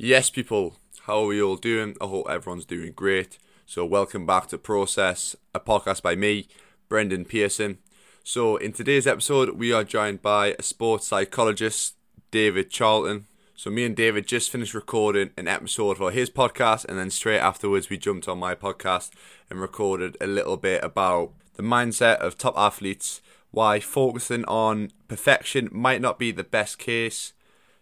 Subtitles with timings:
[0.00, 0.76] Yes, people,
[1.06, 1.96] how are we all doing?
[2.00, 3.36] I hope everyone's doing great.
[3.66, 6.46] So, welcome back to Process, a podcast by me,
[6.88, 7.78] Brendan Pearson.
[8.22, 11.96] So, in today's episode, we are joined by a sports psychologist,
[12.30, 13.26] David Charlton.
[13.56, 17.40] So, me and David just finished recording an episode for his podcast, and then straight
[17.40, 19.10] afterwards, we jumped on my podcast
[19.50, 23.20] and recorded a little bit about the mindset of top athletes,
[23.50, 27.32] why focusing on perfection might not be the best case,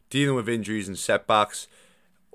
[0.08, 1.68] dealing with injuries and setbacks.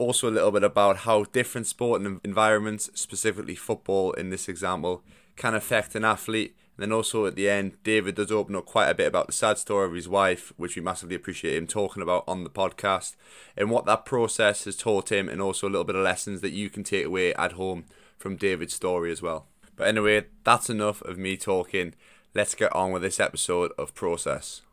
[0.02, 5.04] Also, a little bit about how different sporting environments, specifically football in this example,
[5.36, 6.55] can affect an athlete.
[6.76, 9.32] And then also at the end, David does open up quite a bit about the
[9.32, 13.16] sad story of his wife, which we massively appreciate him talking about on the podcast,
[13.56, 16.50] and what that process has taught him, and also a little bit of lessons that
[16.50, 17.86] you can take away at home
[18.18, 19.45] from David's story as well.
[19.76, 21.94] But anyway, that's enough of me talking.
[22.34, 24.64] Let's get on with this episode of Process.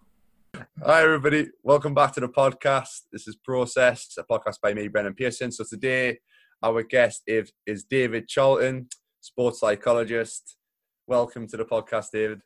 [0.84, 1.50] Hi, everybody.
[1.62, 3.02] Welcome back to the podcast.
[3.12, 5.52] This is Process, a podcast by me, Brendan Pearson.
[5.52, 6.18] So today,
[6.62, 8.88] our guest is, is David Charlton,
[9.20, 10.56] sports psychologist.
[11.06, 12.40] Welcome to the podcast, David.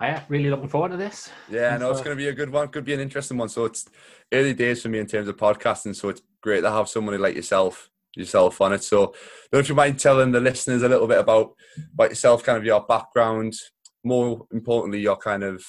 [0.00, 1.30] I am really looking forward to this.
[1.48, 2.68] Yeah, I know it's going to be a good one.
[2.68, 3.50] Could be an interesting one.
[3.50, 3.86] So it's
[4.32, 5.94] early days for me in terms of podcasting.
[5.94, 8.82] So it's great to have somebody like yourself yourself on it.
[8.82, 9.14] So,
[9.52, 11.54] don't you mind telling the listeners a little bit about
[11.92, 13.54] about yourself, kind of your background,
[14.02, 15.62] more importantly, your kind of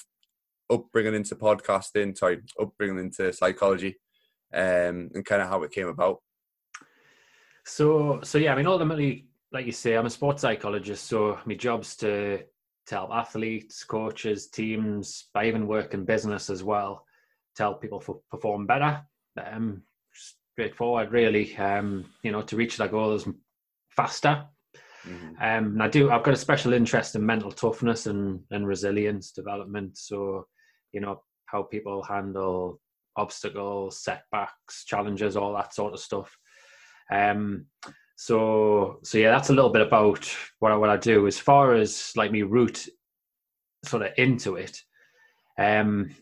[0.69, 3.97] upbringing into podcasting, sorry, upbringing into psychology,
[4.53, 6.19] um, and kind of how it came about.
[7.65, 11.55] So, so yeah, I mean, ultimately, like you say, I'm a sports psychologist, so my
[11.55, 12.43] job's to
[12.87, 15.25] to help athletes, coaches, teams.
[15.35, 17.05] I even work in business as well
[17.55, 19.01] to help people f- perform better.
[19.43, 19.83] Um,
[20.53, 21.55] straightforward, really.
[21.57, 23.27] Um, you know, to reach their goals
[23.89, 24.45] faster.
[25.05, 25.35] Mm-hmm.
[25.35, 26.09] Um, and I do.
[26.09, 29.97] I've got a special interest in mental toughness and and resilience development.
[29.97, 30.47] So,
[30.93, 32.79] you know, how people handle
[33.15, 36.37] obstacles, setbacks, challenges, all that sort of stuff.
[37.11, 37.65] Um,
[38.15, 41.27] so so yeah, that's a little bit about what I, what I do.
[41.27, 42.87] As far as like me root
[43.85, 44.81] sort of into it.
[45.57, 46.15] Um,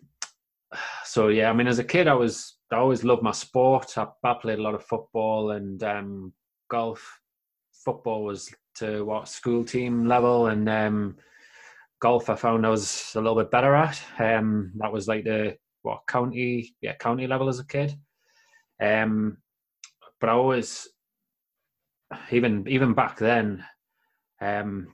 [1.03, 3.97] so yeah, I mean, as a kid, I was I always loved my sport.
[3.97, 6.33] I, I played a lot of football and um,
[6.69, 7.21] golf.
[7.85, 11.17] Football was to what school team level, and um,
[12.01, 14.01] golf I found I was a little bit better at.
[14.19, 17.95] Um, that was like the what county, yeah, county level as a kid.
[18.81, 19.37] Um,
[20.19, 20.87] but I always
[22.31, 23.63] even even back then,
[24.41, 24.93] um,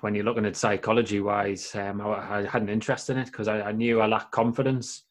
[0.00, 3.48] when you're looking at psychology wise, um, I, I, had an interest in it because
[3.48, 5.04] I, I, knew I lacked confidence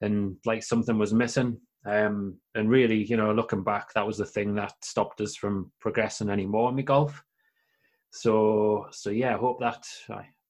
[0.00, 1.60] and like something was missing.
[1.86, 5.70] Um, and really, you know, looking back, that was the thing that stopped us from
[5.80, 7.22] progressing anymore in the golf.
[8.10, 9.86] So, so yeah, I hope that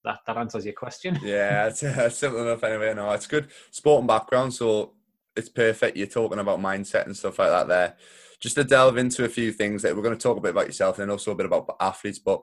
[0.08, 1.18] that that answers your question.
[1.22, 2.94] Yeah, it's uh, simple enough anyway.
[2.94, 4.94] No, it's good sporting background, so
[5.36, 5.96] it's perfect.
[5.96, 7.96] You're talking about mindset and stuff like that there
[8.40, 10.66] just to delve into a few things that we're going to talk a bit about
[10.66, 12.20] yourself and also a bit about athletes.
[12.20, 12.40] But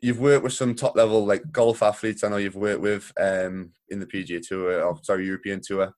[0.00, 2.22] you've worked with some top level like golf athletes.
[2.22, 5.92] I know you've worked with um, in the PGA Tour or sorry European Tour.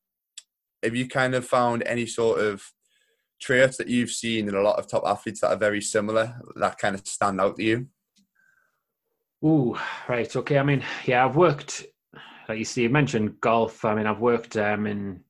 [0.83, 2.63] Have you kind of found any sort of
[3.41, 6.79] traits that you've seen in a lot of top athletes that are very similar that
[6.79, 7.87] kind of stand out to you?
[9.45, 9.77] Ooh,
[10.09, 10.35] right.
[10.35, 10.59] Okay.
[10.59, 11.87] I mean, yeah, I've worked,
[12.49, 13.85] like you see, you mentioned golf.
[13.85, 15.21] I mean, I've worked um, in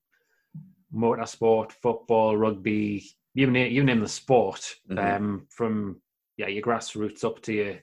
[0.94, 3.04] motorsport, football, rugby,
[3.34, 4.98] you name, you name the sport mm-hmm.
[4.98, 6.00] um, from
[6.36, 7.74] yeah your grassroots up to your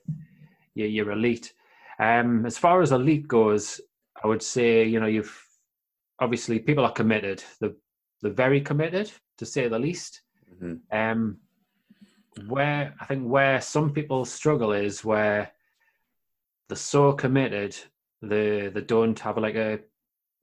[0.75, 1.53] your, your elite.
[1.99, 3.79] Um, as far as elite goes,
[4.23, 5.33] I would say you know you've
[6.19, 7.43] obviously people are committed.
[7.61, 7.75] They're,
[8.21, 10.21] they're very committed to say the least.
[10.53, 10.97] Mm-hmm.
[10.97, 11.37] Um,
[12.47, 15.51] where I think where some people struggle is where
[16.69, 17.75] they're so committed
[18.21, 19.79] they they don't have like a,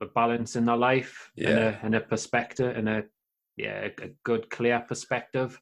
[0.01, 1.49] a balance in their life yeah.
[1.49, 3.03] and a and a perspective and a
[3.57, 5.59] yeah, a, good clear perspective.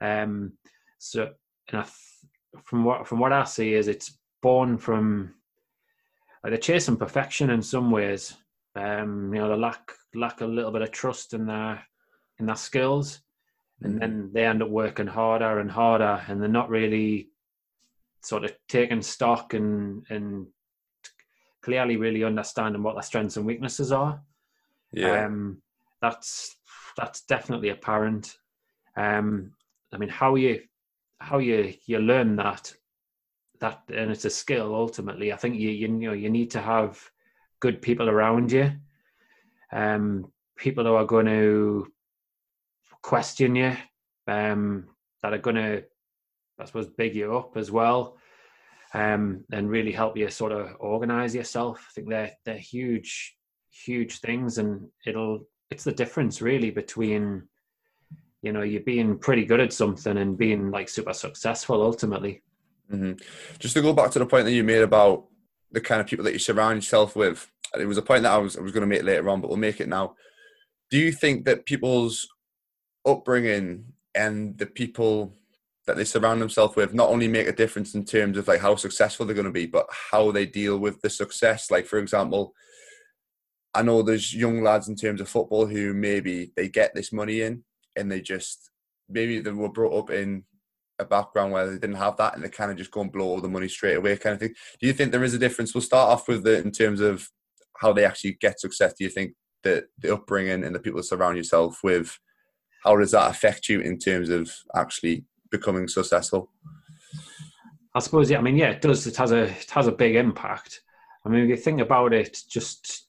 [0.00, 0.52] Um,
[0.98, 1.30] so,
[1.70, 1.86] and I,
[2.64, 5.34] from what from what I see is it's born from
[6.42, 8.34] like they're chasing perfection in some ways.
[8.74, 11.84] Um, you know, they lack lack a little bit of trust in their
[12.38, 13.20] in their skills,
[13.82, 14.00] and mm.
[14.00, 17.29] then they end up working harder and harder, and they're not really
[18.22, 20.46] sort of taking stock and and
[21.62, 24.22] clearly really understanding what their strengths and weaknesses are.
[24.92, 25.26] Yeah.
[25.26, 25.62] Um,
[26.00, 26.56] that's
[26.96, 28.36] that's definitely apparent.
[28.96, 29.52] Um,
[29.92, 30.62] I mean, how you
[31.20, 32.72] how you you learn that
[33.60, 35.32] that and it's a skill ultimately.
[35.32, 36.98] I think you you know you need to have
[37.60, 38.72] good people around you,
[39.72, 41.86] um, people who are going to
[43.02, 43.76] question you,
[44.26, 44.88] um,
[45.22, 45.84] that are going to
[46.60, 48.16] I suppose big you up as well.
[48.92, 51.86] Um, and really help you sort of organize yourself.
[51.88, 53.36] I think they're they're huge,
[53.70, 57.44] huge things, and it'll it's the difference really between
[58.42, 62.42] you know you're being pretty good at something and being like super successful ultimately.
[62.90, 63.12] Mm-hmm.
[63.58, 65.26] Just to go back to the point that you made about
[65.70, 67.48] the kind of people that you surround yourself with,
[67.78, 69.48] it was a point that I was I was going to make later on, but
[69.48, 70.16] we'll make it now.
[70.90, 72.28] Do you think that people's
[73.06, 75.36] upbringing and the people
[75.90, 78.76] that they surround themselves with not only make a difference in terms of like how
[78.76, 81.68] successful they're going to be, but how they deal with the success?
[81.68, 82.54] Like for example,
[83.74, 87.40] I know there's young lads in terms of football who maybe they get this money
[87.40, 87.64] in
[87.96, 88.70] and they just
[89.08, 90.44] maybe they were brought up in
[91.00, 93.26] a background where they didn't have that and they kind of just go and blow
[93.26, 94.54] all the money straight away kind of thing.
[94.80, 95.74] Do you think there is a difference?
[95.74, 97.28] We'll start off with it in terms of
[97.78, 98.94] how they actually get success.
[98.96, 99.32] Do you think
[99.64, 102.16] that the upbringing and the people that surround yourself with,
[102.84, 106.50] how does that affect you in terms of actually becoming successful?
[107.94, 108.38] I suppose, yeah.
[108.38, 109.06] I mean, yeah, it does.
[109.06, 110.82] It has a it has a big impact.
[111.24, 113.08] I mean, if you think about it, just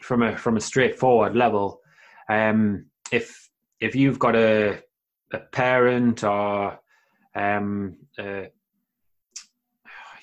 [0.00, 1.80] from a from a straightforward level,
[2.28, 3.48] um, if
[3.80, 4.82] if you've got a
[5.32, 6.78] a parent or
[7.34, 8.42] um, uh,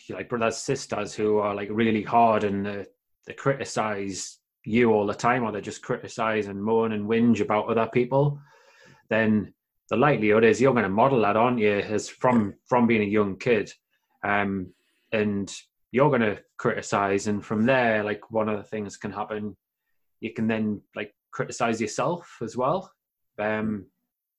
[0.10, 2.84] like brothers sisters who are like really hard and uh,
[3.26, 7.68] they criticize you all the time or they just criticize and moan and whinge about
[7.68, 8.40] other people
[9.10, 9.54] then
[9.90, 13.06] the likelihood is you're going to model that on you as from from being a
[13.06, 13.72] young kid.
[14.24, 14.74] Um,
[15.12, 15.54] and
[15.92, 19.56] you're going to criticize and from there like one of the things can happen
[20.22, 22.92] you can then like criticize yourself as well
[23.38, 23.86] um,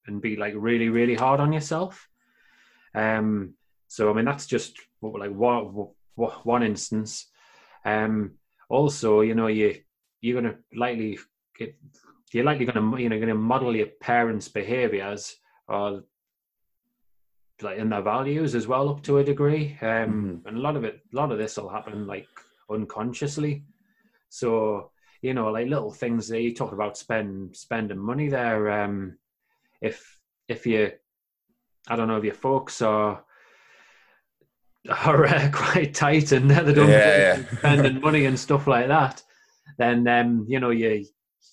[0.06, 2.08] and be like really really hard on yourself.
[2.94, 3.54] Um,
[3.88, 7.26] so i mean that's just like one, one instance.
[7.84, 8.32] Um,
[8.68, 9.80] also you know you
[10.20, 11.18] you're going to likely
[11.58, 11.76] get
[12.34, 15.36] you're likely going to you know going to model your parents' behaviors
[15.68, 16.02] or
[17.62, 19.78] like in their values as well up to a degree.
[19.80, 20.48] Um, mm-hmm.
[20.48, 22.28] And a lot of it, a lot of this will happen like
[22.70, 23.64] unconsciously.
[24.28, 24.90] So
[25.22, 28.82] you know, like little things that you talk about spend spending money there.
[28.82, 29.16] Um,
[29.80, 30.90] if if you,
[31.88, 33.24] I don't know, if your folks are
[34.90, 37.58] are uh, quite tight and they don't yeah, yeah.
[37.58, 39.22] spending money and stuff like that,
[39.78, 41.06] then um, you know you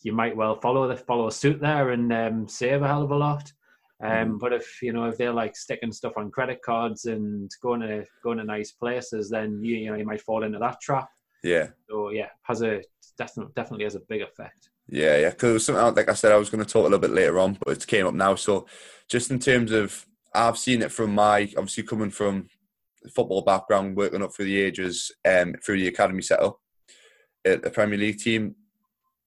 [0.03, 3.15] you might well follow the follow suit there and um, save a hell of a
[3.15, 3.51] lot.
[4.03, 4.39] Um, mm.
[4.39, 8.05] But if you know if they're like sticking stuff on credit cards and going to
[8.23, 11.09] going to nice places, then you you know you might fall into that trap.
[11.43, 11.67] Yeah.
[11.89, 12.81] So yeah, has a
[13.17, 14.69] definitely definitely has a big effect.
[14.87, 15.29] Yeah, yeah.
[15.29, 17.57] Because something like I said, I was going to talk a little bit later on,
[17.63, 18.35] but it came up now.
[18.35, 18.67] So
[19.07, 22.47] just in terms of, I've seen it from my obviously coming from
[23.13, 26.59] football background, working up through the ages, um, through the academy setup
[27.45, 28.55] at the Premier League team.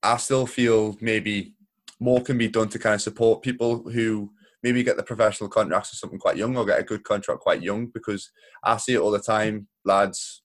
[0.05, 1.55] I still feel maybe
[1.99, 4.31] more can be done to kind of support people who
[4.62, 7.62] maybe get the professional contracts or something quite young or get a good contract quite
[7.62, 8.31] young because
[8.62, 9.67] I see it all the time.
[9.85, 10.43] Lads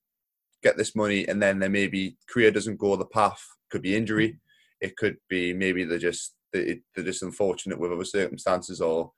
[0.63, 3.41] get this money and then their maybe career doesn't go the path.
[3.69, 4.39] Could be injury.
[4.81, 9.11] It could be maybe they're just they're just unfortunate with other circumstances or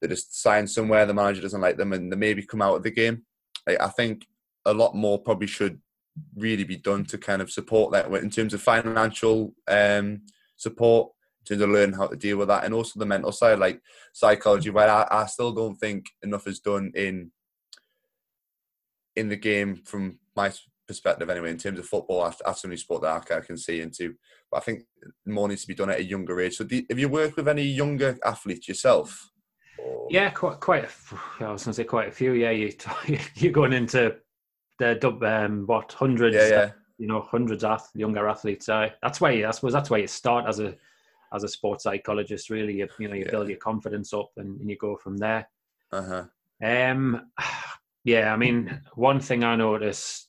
[0.00, 2.82] they just sign somewhere the manager doesn't like them and they maybe come out of
[2.82, 3.22] the game.
[3.68, 4.26] I think
[4.64, 5.80] a lot more probably should
[6.34, 10.22] really be done to kind of support that in terms of financial um,
[10.56, 13.80] support, in terms of how to deal with that, and also the mental side, like
[14.12, 14.70] psychology.
[14.70, 17.30] Where I, I still don't think enough is done in
[19.14, 20.52] in the game from my
[20.86, 22.22] perspective anyway in terms of football.
[22.22, 24.14] I, that's the only sport that I can see into
[24.50, 24.84] but I think
[25.24, 26.56] more needs to be done at a younger age.
[26.56, 29.30] So do, have you worked with any younger athletes yourself?
[30.08, 32.32] Yeah quite quite a, I was going to say quite a few.
[32.32, 32.72] Yeah you
[33.34, 34.16] you're going into
[34.78, 36.70] the um, what hundreds, yeah, yeah.
[36.98, 38.68] you know, hundreds of younger athletes.
[38.68, 40.74] Uh, that's why I suppose that's why you start as a
[41.32, 42.50] as a sports psychologist.
[42.50, 43.30] Really, you, you know, you yeah.
[43.30, 45.48] build your confidence up and, and you go from there.
[45.92, 46.24] Uh huh.
[46.62, 47.30] Um,
[48.04, 50.28] yeah, I mean, one thing I notice,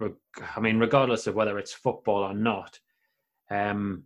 [0.00, 2.78] I mean, regardless of whether it's football or not,
[3.50, 4.04] um,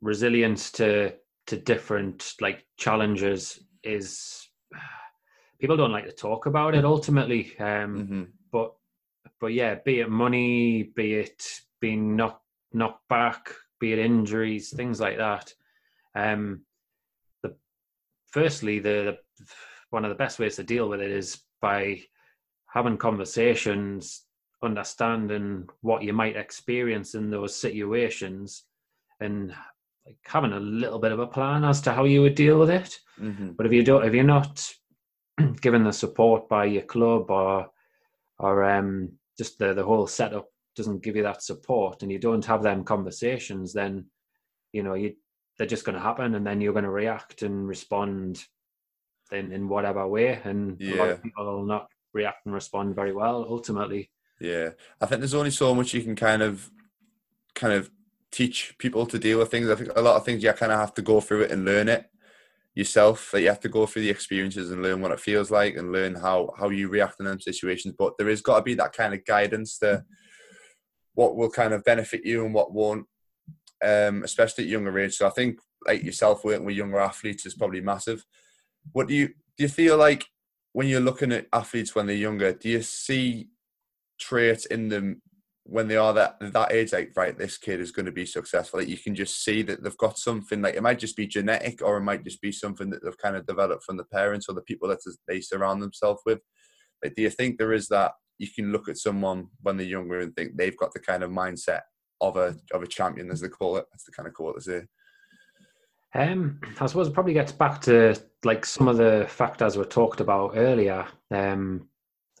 [0.00, 1.14] resilience to
[1.46, 4.48] to different like challenges is
[5.60, 8.22] people don't like to talk about it ultimately um, mm-hmm
[9.40, 11.42] but yeah, be it money, be it
[11.80, 15.52] being knocked knocked back, be it injuries, things like that.
[16.14, 16.62] Um,
[17.42, 17.54] the
[18.30, 19.46] firstly, the, the
[19.90, 22.00] one of the best ways to deal with it is by
[22.66, 24.22] having conversations,
[24.62, 28.64] understanding what you might experience in those situations,
[29.20, 29.54] and
[30.06, 32.70] like having a little bit of a plan as to how you would deal with
[32.70, 32.98] it.
[33.20, 33.50] Mm-hmm.
[33.50, 34.66] But if you don't, if you're not
[35.60, 37.70] given the support by your club or
[38.42, 42.44] or um, just the the whole setup doesn't give you that support, and you don't
[42.44, 44.06] have them conversations, then
[44.72, 45.14] you know you
[45.56, 48.44] they're just going to happen, and then you're going to react and respond
[49.30, 50.94] in in whatever way, and yeah.
[50.94, 54.10] a lot of people will not react and respond very well ultimately.
[54.40, 54.70] Yeah,
[55.00, 56.70] I think there's only so much you can kind of
[57.54, 57.90] kind of
[58.32, 59.68] teach people to deal with things.
[59.68, 61.64] I think a lot of things you kind of have to go through it and
[61.64, 62.10] learn it.
[62.74, 65.76] Yourself that you have to go through the experiences and learn what it feels like
[65.76, 67.94] and learn how how you react in them situations.
[67.98, 70.04] But there has got to be that kind of guidance to
[71.14, 73.06] what will kind of benefit you and what won't
[73.84, 75.14] um, especially at younger age.
[75.14, 78.24] So i think like yourself working with younger athletes is probably massive.
[78.92, 80.24] What do you do you feel like
[80.72, 83.48] when you're looking at athletes when they're younger do you see
[84.18, 85.20] traits in them
[85.64, 88.80] when they are that that age, like right, this kid is going to be successful.
[88.80, 90.60] Like you can just see that they've got something.
[90.60, 93.36] Like it might just be genetic, or it might just be something that they've kind
[93.36, 96.40] of developed from the parents or the people that they surround themselves with.
[97.02, 100.20] Like, do you think there is that you can look at someone when they're younger
[100.20, 101.82] and think they've got the kind of mindset
[102.20, 103.86] of a of a champion, as they call it?
[103.92, 104.86] That's the kind of quote they say.
[106.14, 110.20] Um, I suppose it probably gets back to like some of the factors we talked
[110.20, 111.06] about earlier.
[111.30, 111.88] Um,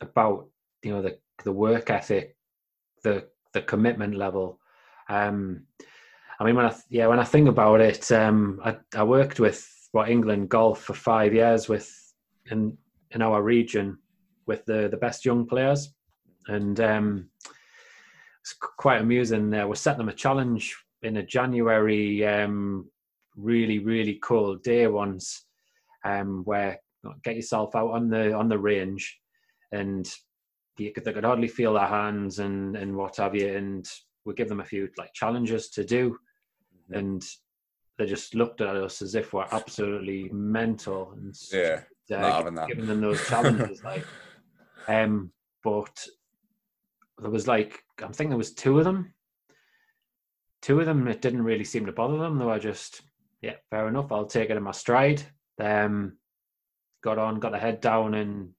[0.00, 0.48] about
[0.82, 2.36] you know the the work ethic
[3.02, 4.58] the the commitment level.
[5.08, 5.64] Um,
[6.40, 9.68] I mean, when I yeah, when I think about it, um, I, I worked with
[9.92, 11.90] what England golf for five years with
[12.50, 12.76] in
[13.10, 13.98] in our region
[14.46, 15.94] with the the best young players,
[16.48, 17.30] and um,
[18.40, 19.54] it's quite amusing.
[19.54, 22.88] Uh, we set them a challenge in a January um,
[23.36, 25.46] really really cold day once,
[26.04, 26.80] um, where
[27.24, 29.18] get yourself out on the on the range
[29.72, 30.14] and
[30.78, 33.88] you could, they could hardly feel their hands and and what have you, and
[34.24, 36.98] we give them a few like challenges to do, mm-hmm.
[36.98, 37.24] and
[37.98, 41.82] they just looked at us as if we're absolutely mental and yeah,
[42.16, 44.04] uh, giving them those challenges like,
[44.88, 45.30] um,
[45.62, 46.06] but
[47.18, 49.14] there was like I think there was two of them.
[50.60, 52.38] Two of them, it didn't really seem to bother them.
[52.38, 53.02] They were just,
[53.40, 54.12] yeah, fair enough.
[54.12, 55.22] I'll take it in my stride.
[55.60, 56.18] Um,
[57.02, 58.50] got on, got the head down, and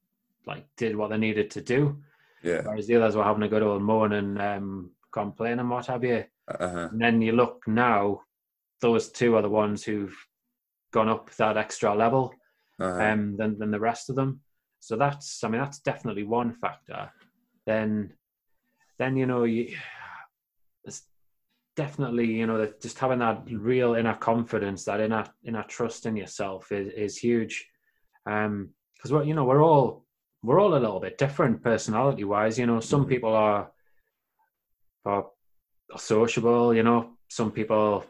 [0.45, 1.97] like did what they needed to do.
[2.43, 2.61] Yeah.
[2.63, 6.03] Whereas the others were having a good old moan and um, complain and what have
[6.03, 6.25] you.
[6.47, 6.89] Uh-huh.
[6.91, 8.21] And then you look now,
[8.81, 10.15] those two are the ones who've
[10.91, 12.33] gone up that extra level
[12.79, 13.01] uh-huh.
[13.01, 14.41] um, than than the rest of them.
[14.79, 17.09] So that's I mean that's definitely one factor.
[17.65, 18.13] Then
[18.99, 19.75] then you know you
[20.83, 21.03] it's
[21.75, 26.17] definitely you know that just having that real inner confidence, that inner inner trust in
[26.17, 27.65] yourself is is huge.
[28.25, 30.02] Um, because we're you know we're all
[30.43, 32.59] we're all a little bit different personality wise.
[32.59, 33.09] You know, some mm-hmm.
[33.09, 33.71] people are
[35.05, 35.27] are
[35.97, 36.73] sociable.
[36.73, 38.05] You know, some people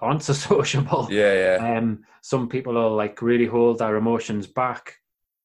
[0.00, 1.08] aren't so sociable.
[1.10, 1.76] Yeah, yeah.
[1.78, 4.96] Um, some people are like really hold their emotions back,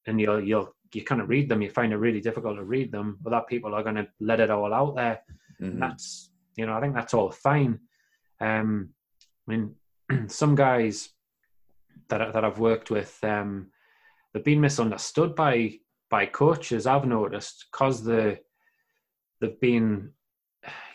[0.06, 1.62] and you'll you'll you kind of read them.
[1.62, 4.40] You find it really difficult to read them, but that people are going to let
[4.40, 5.22] it all out there.
[5.62, 5.80] Mm-hmm.
[5.80, 7.80] That's you know, I think that's all fine.
[8.40, 8.90] Um,
[9.48, 9.76] I mean,
[10.28, 11.10] some guys
[12.10, 13.72] that that I've worked with, um,
[14.34, 15.80] they've been misunderstood by
[16.10, 18.40] by coaches I've noticed because the
[19.42, 20.12] they've been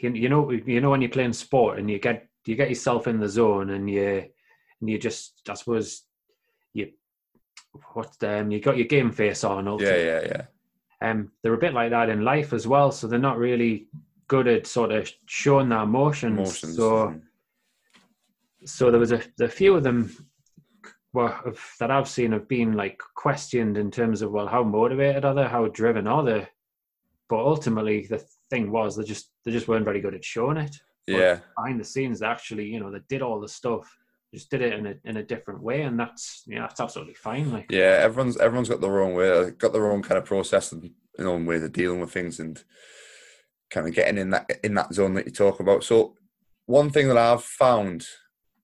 [0.01, 3.07] you, you know you know when you're playing sport and you get you get yourself
[3.07, 4.25] in the zone and you
[4.81, 6.03] and you just I suppose
[6.75, 6.93] you
[7.93, 10.05] what um you got your game face on ultimately.
[10.05, 10.45] yeah yeah
[11.01, 13.89] yeah um they're a bit like that in life as well so they're not really
[14.29, 16.77] good at sort of showing their emotions, emotions.
[16.77, 17.15] so
[18.65, 20.15] so there was a, a few of them
[21.13, 21.43] well,
[21.79, 25.45] that I've seen have been like questioned in terms of well, how motivated are they,
[25.45, 26.49] how driven are they?
[27.29, 30.77] But ultimately, the thing was they just they just weren't very good at showing it.
[31.07, 31.39] But yeah.
[31.57, 33.95] Behind the scenes, they actually, you know, they did all the stuff,
[34.33, 37.15] just did it in a in a different way, and that's you know that's absolutely
[37.15, 37.53] fine.
[37.53, 40.91] Like yeah, everyone's everyone's got their own way, got their own kind of process and
[41.17, 42.63] their own way of dealing with things and
[43.71, 45.85] kind of getting in that in that zone that you talk about.
[45.85, 46.15] So
[46.67, 48.07] one thing that I've found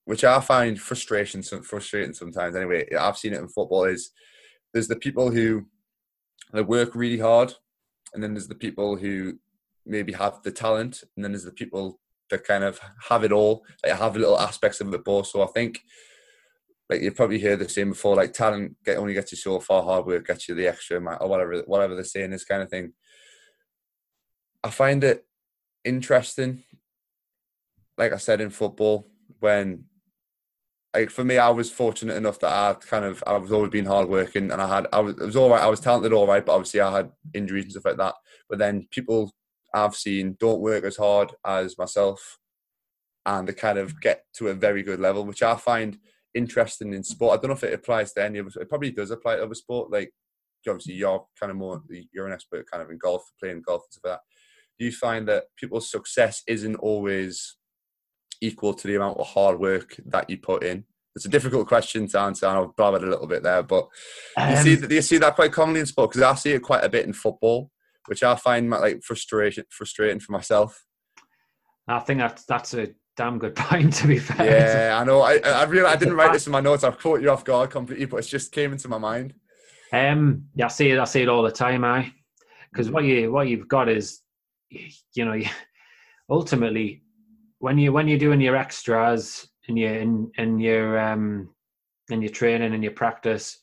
[0.08, 2.56] which I find frustration frustrating sometimes.
[2.56, 3.84] Anyway, I've seen it in football.
[3.84, 4.10] Is
[4.72, 5.66] there's the people who
[6.54, 7.52] they work really hard,
[8.14, 9.38] and then there's the people who
[9.84, 12.00] maybe have the talent, and then there's the people
[12.30, 15.24] that kind of have it all, They have little aspects of the ball.
[15.24, 15.80] So I think,
[16.88, 19.82] like you've probably heard the same before, like talent get, only gets you so far,
[19.82, 22.70] hard work gets you the extra, amount or whatever, whatever they're saying, this kind of
[22.70, 22.94] thing.
[24.64, 25.26] I find it
[25.84, 26.64] interesting,
[27.98, 29.06] like I said in football,
[29.40, 29.84] when
[30.94, 33.86] like for me, I was fortunate enough that I kind of I was always been
[33.86, 35.62] hardworking, and I had I was was all right.
[35.62, 38.14] I was talented, all right, but obviously I had injuries and stuff like that.
[38.48, 39.32] But then people
[39.74, 42.38] I've seen don't work as hard as myself,
[43.26, 45.98] and they kind of get to a very good level, which I find
[46.34, 47.38] interesting in sport.
[47.38, 48.56] I don't know if it applies to any of us.
[48.56, 49.90] It probably does apply to other sport.
[49.90, 50.12] Like
[50.66, 53.92] obviously you're kind of more you're an expert kind of in golf, playing golf and
[53.92, 54.20] stuff like that.
[54.78, 57.57] Do you find that people's success isn't always
[58.40, 60.84] equal to the amount of hard work that you put in?
[61.14, 62.46] It's a difficult question to answer.
[62.46, 63.88] I've blabbered a little bit there, but
[64.36, 66.10] um, you see, do you see that quite commonly in sport?
[66.10, 67.70] Because I see it quite a bit in football,
[68.06, 70.84] which I find like frustration, frustrating for myself.
[71.88, 74.46] I think that's that's a damn good point to be fair.
[74.46, 75.22] Yeah, I know.
[75.22, 76.84] I I really I didn't write this in my notes.
[76.84, 79.34] I've caught you off guard completely, but it just came into my mind.
[79.92, 80.98] Um, yeah, I see it.
[80.98, 81.84] I see it all the time.
[81.84, 82.12] I
[82.70, 84.20] because what you what you've got is,
[84.70, 85.40] you know,
[86.30, 87.02] ultimately
[87.58, 91.50] when you when you're doing your extras and you in in your um
[92.10, 93.58] in your training and your practice,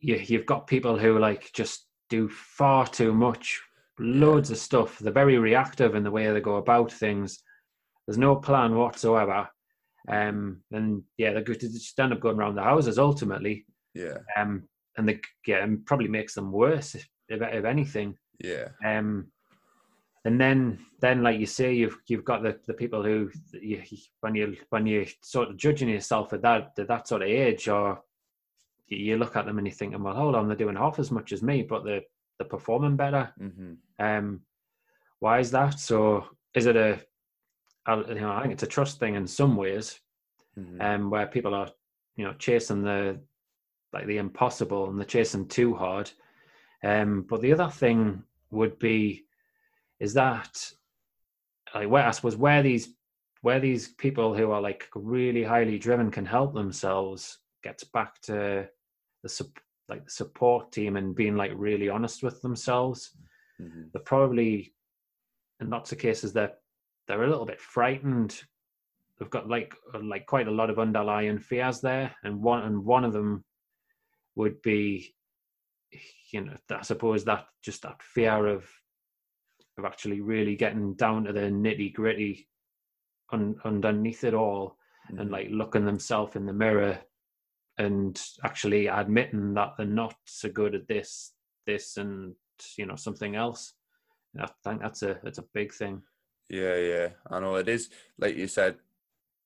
[0.00, 3.60] you you've got people who like just do far too much,
[3.98, 4.98] loads of stuff.
[4.98, 7.42] They're very reactive in the way they go about things.
[8.06, 9.48] There's no plan whatsoever.
[10.08, 13.64] Um, and yeah, they're good to just end up going around the houses ultimately.
[13.94, 14.18] Yeah.
[14.36, 18.16] Um, and they yeah, and probably makes them worse if, if, if anything.
[18.42, 18.68] Yeah.
[18.84, 19.28] Um,
[20.24, 23.82] and then then like you say, you've you've got the, the people who you,
[24.20, 27.68] when you when you sort of judging yourself at that at that sort of age,
[27.68, 28.02] or
[28.86, 31.32] you look at them and you're thinking, well, hold on, they're doing half as much
[31.32, 32.02] as me, but they're
[32.38, 33.32] they're performing better.
[33.40, 33.72] Mm-hmm.
[34.04, 34.40] Um,
[35.18, 35.78] why is that?
[35.80, 37.00] So is it a
[37.86, 39.98] I, you know, I think it's a trust thing in some ways,
[40.58, 40.82] Mm-hmm.
[40.82, 41.70] um, where people are,
[42.16, 43.18] you know, chasing the
[43.94, 46.10] like the impossible and they're chasing too hard.
[46.84, 49.24] Um, but the other thing would be
[50.02, 50.68] is that
[51.74, 52.88] like where I suppose where these
[53.40, 58.68] where these people who are like really highly driven can help themselves gets back to
[59.22, 59.46] the
[59.88, 63.16] like the support team and being like really honest with themselves.
[63.60, 63.82] Mm-hmm.
[63.92, 64.74] They're probably
[65.60, 66.54] in lots of cases they're
[67.06, 68.42] they're a little bit frightened.
[69.18, 73.04] They've got like like quite a lot of underlying fears there, and one and one
[73.04, 73.44] of them
[74.34, 75.14] would be,
[76.32, 78.64] you know, I suppose that just that fear of
[79.78, 82.48] of actually really getting down to the nitty gritty
[83.32, 84.76] un, underneath it all,
[85.10, 85.18] Mm-hmm.
[85.20, 87.00] and like looking themselves in the mirror
[87.78, 91.32] and actually admitting that they're not so good at this,
[91.66, 92.34] this, and
[92.76, 93.74] you know something else.
[94.38, 96.02] I think that's a that's a big thing.
[96.48, 97.90] Yeah, yeah, I know it is.
[98.18, 98.76] Like you said,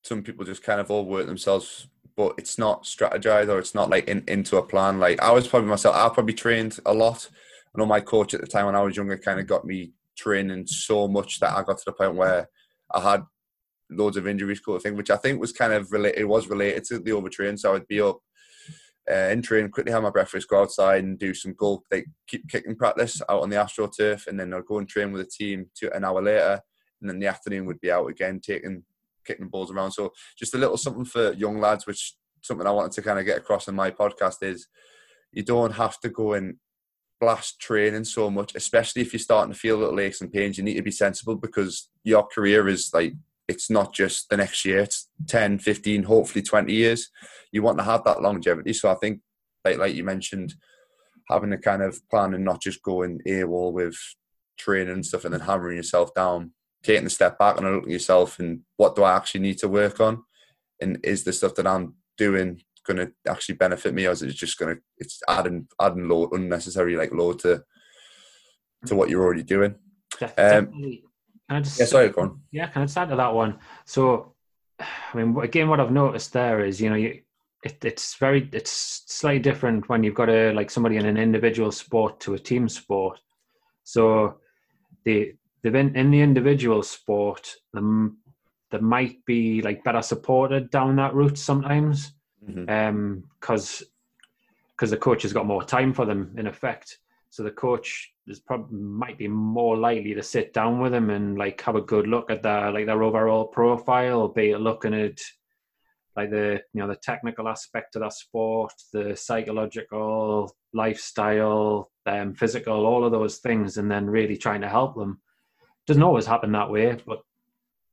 [0.02, 3.90] some people just kind of all work themselves, but it's not strategized or it's not
[3.90, 4.98] like in, into a plan.
[4.98, 7.30] Like I was probably myself, I probably trained a lot.
[7.74, 9.92] I know my coach at the time when I was younger kind of got me
[10.16, 12.48] training so much that I got to the point where
[12.92, 13.22] I had
[13.90, 16.20] loads of injuries, kind of thing, which I think was kind of related.
[16.20, 17.58] It was related to the overtraining.
[17.58, 18.18] So I'd be up
[19.10, 22.48] uh, in train, quickly have my breakfast, go outside and do some goal, like keep
[22.48, 25.66] kicking practice out on the AstroTurf, and then I'd go and train with the team
[25.76, 26.60] to an hour later
[27.00, 28.82] and then the afternoon would be out again taking
[29.24, 29.90] kicking balls around.
[29.90, 33.24] So just a little something for young lads, which something I wanted to kind of
[33.24, 34.68] get across in my podcast is
[35.32, 36.56] you don't have to go and
[37.20, 40.58] blast training so much, especially if you're starting to feel a little aches and pains.
[40.58, 43.14] You need to be sensible because your career is like
[43.48, 47.10] it's not just the next year, it's 10, 15, hopefully 20 years.
[47.52, 48.72] You want to have that longevity.
[48.72, 49.20] So I think
[49.64, 50.54] like like you mentioned,
[51.28, 53.96] having a kind of plan and not just going AWOL with
[54.58, 56.52] training and stuff and then hammering yourself down
[56.86, 59.68] taking a step back and looking at yourself and what do I actually need to
[59.68, 60.22] work on,
[60.80, 64.30] and is the stuff that I'm doing going to actually benefit me, or is it
[64.34, 67.62] just going to it's adding adding load unnecessary like load to
[68.86, 69.74] to what you're already doing?
[70.20, 71.02] Um, definitely.
[71.48, 72.40] Can I just, Yeah, sorry, go on.
[72.50, 73.58] Yeah, can I just add to that one?
[73.84, 74.34] So,
[74.80, 77.20] I mean, again, what I've noticed there is, you know, you,
[77.62, 81.70] it, it's very, it's slightly different when you've got a like somebody in an individual
[81.70, 83.20] sport to a team sport.
[83.84, 84.40] So,
[85.04, 88.12] the the in, in the individual sport, the,
[88.70, 92.12] there might be like better supported down that route sometimes,
[92.48, 92.70] Mhm.
[92.70, 93.84] um, because
[94.72, 96.98] because the coach has got more time for them in effect.
[97.30, 101.38] So the coach is probably might be more likely to sit down with them and
[101.38, 105.18] like have a good look at their like their overall profile, be it looking at
[106.14, 112.86] like the you know the technical aspect of that sport, the psychological, lifestyle, um, physical,
[112.86, 115.20] all of those things, and then really trying to help them.
[115.86, 117.20] Doesn't always happen that way, but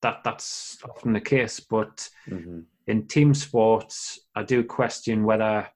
[0.02, 1.60] that that's often the case.
[1.60, 2.66] But Mhm.
[2.88, 5.68] In team sports, I do question whether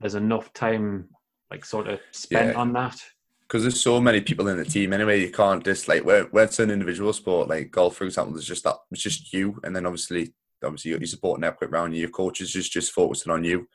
[0.00, 1.08] there's enough time
[1.50, 2.60] like sort of spent Yeah.
[2.60, 3.00] on that.
[3.42, 5.20] because there's so many people in the team anyway.
[5.20, 8.32] You can't just like where, where it's an individual sport like golf, for example.
[8.32, 10.32] There's just that it's just you, and then obviously,
[10.64, 12.00] obviously your support network around you.
[12.00, 13.66] Your coach is just just focusing on you.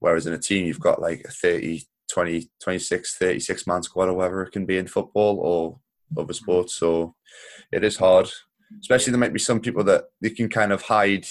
[0.00, 4.14] Whereas in a team, you've got like a 30, 20, 26, 36 man squad or
[4.14, 5.78] whatever it can be in football or
[6.16, 6.32] other mm-hmm.
[6.32, 6.74] sports.
[6.74, 7.14] So
[7.70, 8.28] it is hard.
[8.80, 11.26] Especially there might be some people that they can kind of hide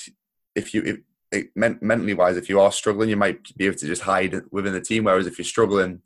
[0.58, 0.98] if you if,
[1.32, 2.38] it, men- mentally wise.
[2.38, 5.04] If you are struggling, you might be able to just hide within the team.
[5.06, 6.02] Whereas if you're struggling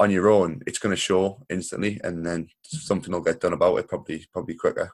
[0.00, 3.76] on your own, it's going to show instantly, and then something will get done about
[3.78, 4.92] it probably probably quicker.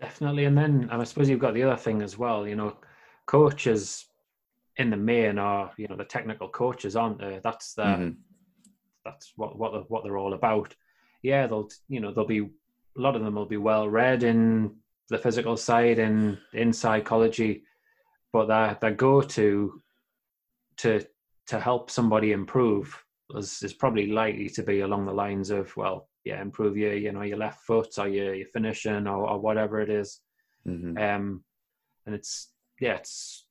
[0.00, 0.44] Definitely.
[0.46, 2.76] And then and I suppose you've got the other thing as well, you know,
[3.26, 4.06] coaches
[4.76, 7.38] in the main are, you know, the technical coaches, aren't they?
[7.44, 8.16] That's the Mhm.
[9.04, 10.74] that's what what they're, what they're all about.
[11.22, 12.40] Yeah, they'll you know, they'll be
[12.96, 14.74] a lot of them will be well read in
[15.10, 17.64] the physical side in in psychology,
[18.32, 19.82] but that that go to
[20.78, 21.04] to
[21.48, 22.96] to help somebody improve
[23.34, 27.12] is, is probably likely to be along the lines of well, yeah, improve your you
[27.12, 30.20] know your left foot or your your finishing or, or whatever it is.
[30.66, 30.96] Mm-hmm.
[30.96, 31.44] Um,
[32.06, 32.48] and it's
[32.80, 33.46] yeah, it's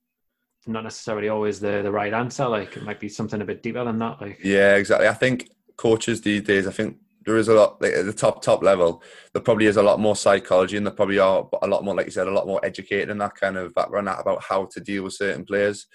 [0.66, 2.48] not necessarily always the the right answer.
[2.48, 4.20] Like it might be something a bit deeper than that.
[4.20, 5.08] Like Yeah, exactly.
[5.08, 6.96] I think coaches these days, I think
[7.26, 9.02] there is a lot like at the top top level.
[9.32, 12.06] There probably is a lot more psychology, and there probably are a lot more, like
[12.06, 15.04] you said, a lot more educated in that kind of background about how to deal
[15.04, 15.86] with certain players.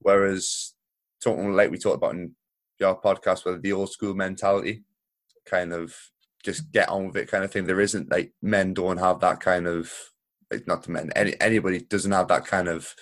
[0.00, 0.74] Whereas
[1.22, 2.34] talking like we talked about in
[2.80, 4.82] your podcast, where the old school mentality,
[5.46, 5.94] kind of
[6.44, 7.66] just get on with it kind of thing.
[7.66, 9.92] There isn't like men don't have that kind of
[10.50, 12.94] like not men any anybody doesn't have that kind of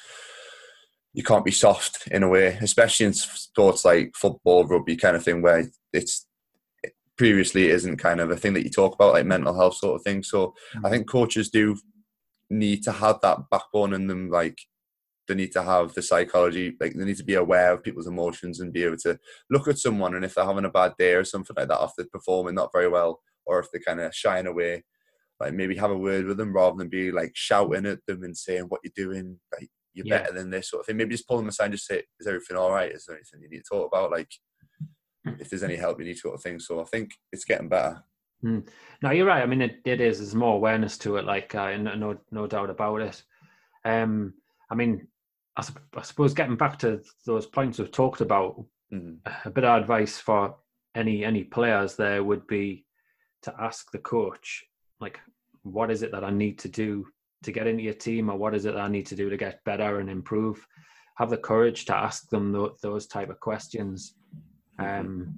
[1.12, 5.24] you can't be soft in a way, especially in sports like football, rugby kind of
[5.24, 6.26] thing where it's
[7.20, 10.02] previously isn't kind of a thing that you talk about like mental health sort of
[10.02, 10.22] thing.
[10.22, 10.86] So mm-hmm.
[10.86, 11.76] I think coaches do
[12.48, 14.58] need to have that backbone in them like
[15.28, 18.60] they need to have the psychology like they need to be aware of people's emotions
[18.60, 19.18] and be able to
[19.50, 21.90] look at someone and if they're having a bad day or something like that if
[21.94, 24.82] they're performing not very well or if they're kind of shying away
[25.40, 28.34] like maybe have a word with them rather than be like shouting at them and
[28.34, 30.22] saying what you're doing like you're yeah.
[30.22, 32.26] better than this sort of thing maybe just pull them aside and just say is
[32.26, 34.30] everything all right is there anything you need to talk about like
[35.24, 38.02] if there's any help you need sort of thing so i think it's getting better
[38.44, 38.66] mm.
[39.02, 41.76] no you're right i mean it, it is there's more awareness to it like uh,
[41.76, 43.22] no no doubt about it
[43.84, 44.32] um
[44.70, 45.06] i mean
[45.56, 45.64] I,
[45.96, 49.14] I suppose getting back to those points we've talked about, mm-hmm.
[49.44, 50.56] a bit of advice for
[50.94, 52.84] any any players there would be
[53.42, 54.64] to ask the coach,
[55.00, 55.18] like,
[55.62, 57.06] what is it that I need to do
[57.42, 59.36] to get into your team, or what is it that I need to do to
[59.36, 60.66] get better and improve?
[61.16, 64.14] Have the courage to ask them th- those type of questions,
[64.80, 65.00] mm-hmm.
[65.00, 65.34] um,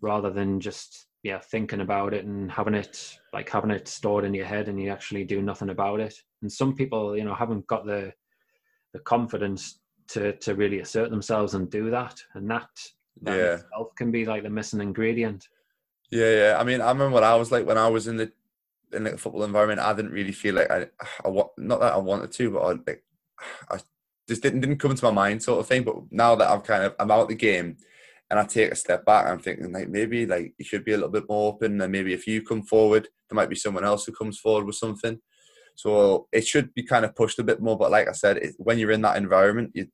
[0.00, 4.34] rather than just yeah thinking about it and having it like having it stored in
[4.34, 6.14] your head and you actually do nothing about it.
[6.42, 8.12] And some people, you know, haven't got the
[8.92, 12.68] the confidence to to really assert themselves and do that, and that,
[13.22, 13.54] that yeah.
[13.54, 15.48] itself can be like the missing ingredient.
[16.10, 16.56] Yeah, yeah.
[16.58, 18.32] I mean, I remember what I was like when I was in the
[18.92, 19.80] in the football environment.
[19.80, 20.86] I didn't really feel like I,
[21.24, 23.04] I want not that I wanted to, but I like
[23.70, 23.78] I
[24.28, 25.84] just didn't didn't come into my mind sort of thing.
[25.84, 27.78] But now that I've kind of I'm out the game
[28.32, 30.96] and I take a step back, I'm thinking like maybe like you should be a
[30.96, 34.06] little bit more open, and maybe if you come forward, there might be someone else
[34.06, 35.20] who comes forward with something.
[35.74, 37.76] So it should be kind of pushed a bit more.
[37.76, 39.88] But like I said, it, when you're in that environment, you,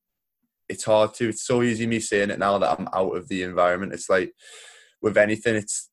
[0.68, 1.30] it's hard to.
[1.30, 3.92] It's so easy me saying it now that I'm out of the environment.
[3.92, 4.32] It's like
[5.02, 5.90] with anything, it's.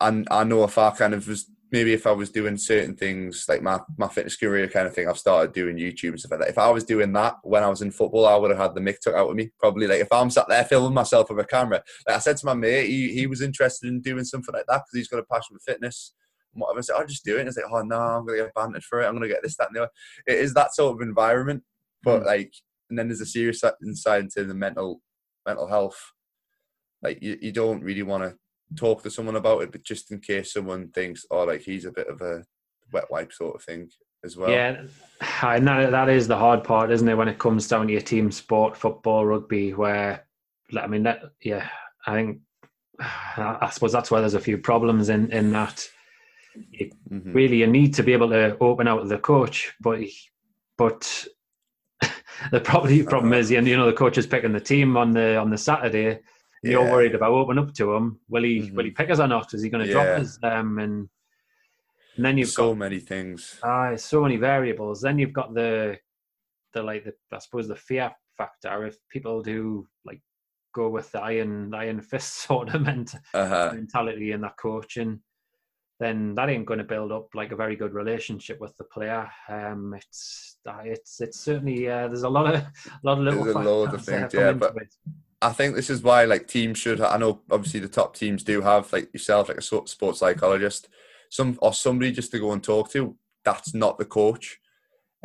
[0.00, 3.46] And I know if I kind of was maybe if I was doing certain things
[3.48, 6.40] like my, my fitness career kind of thing, I've started doing YouTube and stuff like
[6.40, 6.50] that.
[6.50, 8.82] If I was doing that when I was in football, I would have had the
[8.82, 9.50] mic took out of me.
[9.58, 11.82] Probably like if I'm sat there filming myself with a camera.
[12.06, 14.82] Like I said to my mate, he, he was interested in doing something like that
[14.84, 16.12] because he's got a passion for fitness
[16.52, 16.78] And whatever.
[16.78, 17.40] I said, I'll just do it.
[17.40, 19.06] And it's like, oh no, I'm gonna get bantered for it.
[19.06, 19.90] I'm gonna get this, that, and the other.
[20.26, 21.62] It is that sort of environment,
[22.02, 22.26] but mm.
[22.26, 22.52] like,
[22.90, 25.00] and then there's a serious side into the mental
[25.46, 26.12] mental health.
[27.02, 28.36] Like you, you don't really want to
[28.76, 31.92] talk to someone about it, but just in case someone thinks, oh, like he's a
[31.92, 32.44] bit of a
[32.92, 33.88] wet wipe sort of thing
[34.24, 34.50] as well.
[34.50, 34.84] Yeah,
[35.42, 37.16] and that that is the hard part, isn't it?
[37.16, 40.24] When it comes down to your team sport, football, rugby, where
[40.76, 41.68] I mean, that yeah,
[42.06, 42.40] I think
[42.98, 45.86] I suppose that's where there's a few problems in in that
[46.56, 47.32] mm-hmm.
[47.32, 50.00] really you need to be able to open out the coach, but
[50.78, 51.26] but
[52.50, 55.50] the probably problem is you know the coach is picking the team on the on
[55.50, 56.20] the Saturday.
[56.62, 56.72] Yeah.
[56.72, 58.20] You're worried about opening up to him.
[58.28, 58.76] Will he mm-hmm.
[58.76, 59.52] will he pick us or not?
[59.52, 60.04] Is he going to yeah.
[60.04, 60.38] drop us?
[60.42, 61.08] Um, and,
[62.16, 63.58] and then you've so got, many things.
[63.64, 65.00] Ah, uh, so many variables.
[65.00, 65.98] Then you've got the
[66.72, 68.86] the like the I suppose the fear factor.
[68.86, 70.20] If people do like
[70.72, 73.72] go with the iron iron fist sort of ment- uh-huh.
[73.74, 75.20] mentality in that coaching,
[75.98, 79.28] then that ain't going to build up like a very good relationship with the player.
[79.48, 83.56] Um, it's it's it's certainly uh, there's a lot of a lot of little there's
[83.56, 84.52] a load of things, yeah.
[84.52, 84.94] But it.
[85.42, 87.00] I think this is why like teams should.
[87.00, 90.88] I know obviously the top teams do have like yourself, like a sports psychologist,
[91.30, 93.16] some or somebody just to go and talk to.
[93.44, 94.60] That's not the coach.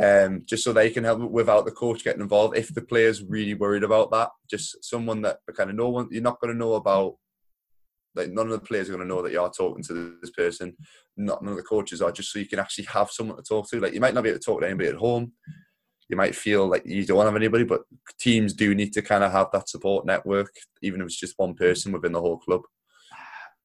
[0.02, 2.58] Um, just so they can help without the coach getting involved.
[2.58, 6.22] If the player's really worried about that, just someone that kind of no one you're
[6.22, 7.16] not going to know about
[8.16, 10.32] like none of the players are going to know that you are talking to this
[10.32, 10.76] person.
[11.16, 13.70] Not none of the coaches are just so you can actually have someone to talk
[13.70, 13.80] to.
[13.80, 15.34] Like you might not be able to talk to anybody at home.
[16.10, 17.82] You might feel like you don't have anybody, but
[18.20, 21.54] teams do need to kind of have that support network, even if it's just one
[21.54, 22.62] person within the whole club.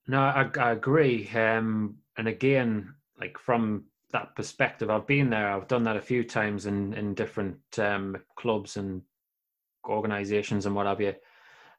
[0.08, 1.28] No, I, I agree.
[1.34, 5.50] Um, and again, like from that perspective, I've been there.
[5.50, 9.02] I've done that a few times in in different um, clubs and
[9.88, 11.14] organisations and what have you.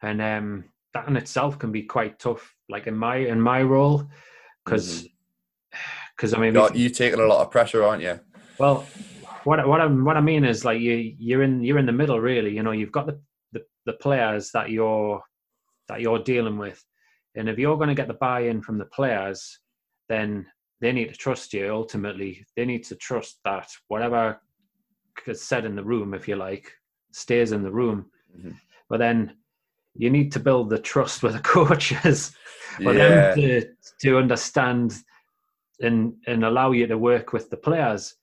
[0.01, 4.07] And um, that in itself can be quite tough like in my in my role
[4.63, 5.07] because
[6.15, 8.19] because I mean, you're, you taking a lot of pressure, aren't you?
[8.57, 8.85] Well,
[9.43, 12.19] what what I what I mean is like you you're in you're in the middle
[12.19, 12.55] really.
[12.55, 13.19] You know, you've got the
[13.51, 15.21] the, the players that you're
[15.87, 16.83] that you're dealing with,
[17.35, 19.59] and if you're going to get the buy-in from the players,
[20.09, 20.45] then
[20.81, 21.73] they need to trust you.
[21.73, 24.39] Ultimately, they need to trust that whatever
[25.27, 26.71] is said in the room, if you like,
[27.11, 28.05] stays in the room.
[28.37, 28.51] Mm-hmm.
[28.89, 29.37] But then
[29.95, 32.35] you need to build the trust with the coaches
[32.77, 33.33] for yeah.
[33.33, 33.65] them to
[34.01, 34.93] to understand
[35.79, 38.15] and and allow you to work with the players.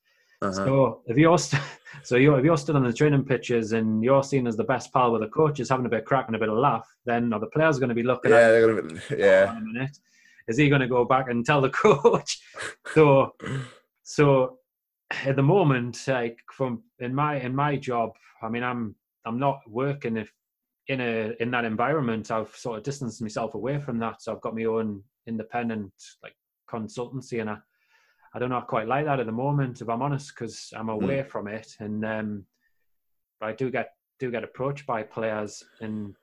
[0.43, 0.53] Uh-huh.
[0.53, 1.63] So if you're st-
[2.03, 4.93] so you if you're stood on the training pitches and you're seen as the best
[4.93, 7.31] pal with the coaches, having a bit of crack and a bit of laugh, then
[7.31, 9.57] the players are going to be looking yeah, at they're gonna be, yeah.
[9.57, 9.99] a minute.
[10.49, 12.41] Is he going to go back and tell the coach?
[12.95, 13.35] so
[14.03, 14.59] so
[15.11, 18.11] at the moment, like from in my in my job,
[18.43, 18.95] I mean, I'm
[19.27, 20.33] I'm not working if
[20.89, 22.31] in a in that environment.
[22.31, 26.35] I've sort of distanced myself away from that, so I've got my own independent like
[26.69, 27.59] consultancy, and I
[28.35, 30.85] I don't know I quite like that at the moment, if I'm honest, because I'm
[30.85, 30.91] hmm.
[30.91, 31.29] away mm.
[31.29, 32.45] from it, and um,
[33.41, 36.15] but I do get do get approached by players, and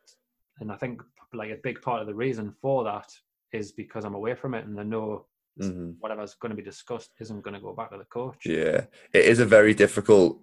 [0.59, 1.01] and I think
[1.33, 3.11] like a big part of the reason for that
[3.51, 5.25] is because I'm away from it, and I know
[5.59, 5.91] mm-hmm.
[5.99, 8.45] whatever's going to be discussed isn't going to go back to the coach.
[8.45, 10.39] Yeah, it is a very difficult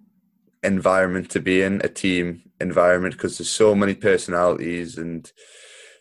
[0.63, 5.31] environment to be in, a team environment, because there's so many personalities, and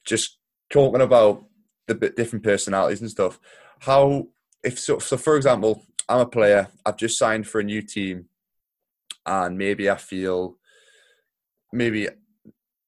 [0.04, 0.38] just
[0.70, 1.44] talking about
[1.86, 3.38] the different personalities and stuff.
[3.80, 4.28] How
[4.64, 6.68] if so, so for example, I'm a player.
[6.84, 8.26] I've just signed for a new team,
[9.26, 10.56] and maybe I feel
[11.72, 12.08] maybe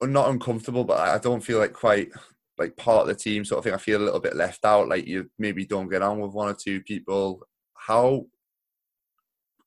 [0.02, 2.10] not uncomfortable, but I don't feel like quite
[2.58, 3.74] like part of the team sort of thing.
[3.74, 4.88] I feel a little bit left out.
[4.88, 7.42] Like you maybe don't get on with one or two people.
[7.74, 8.26] How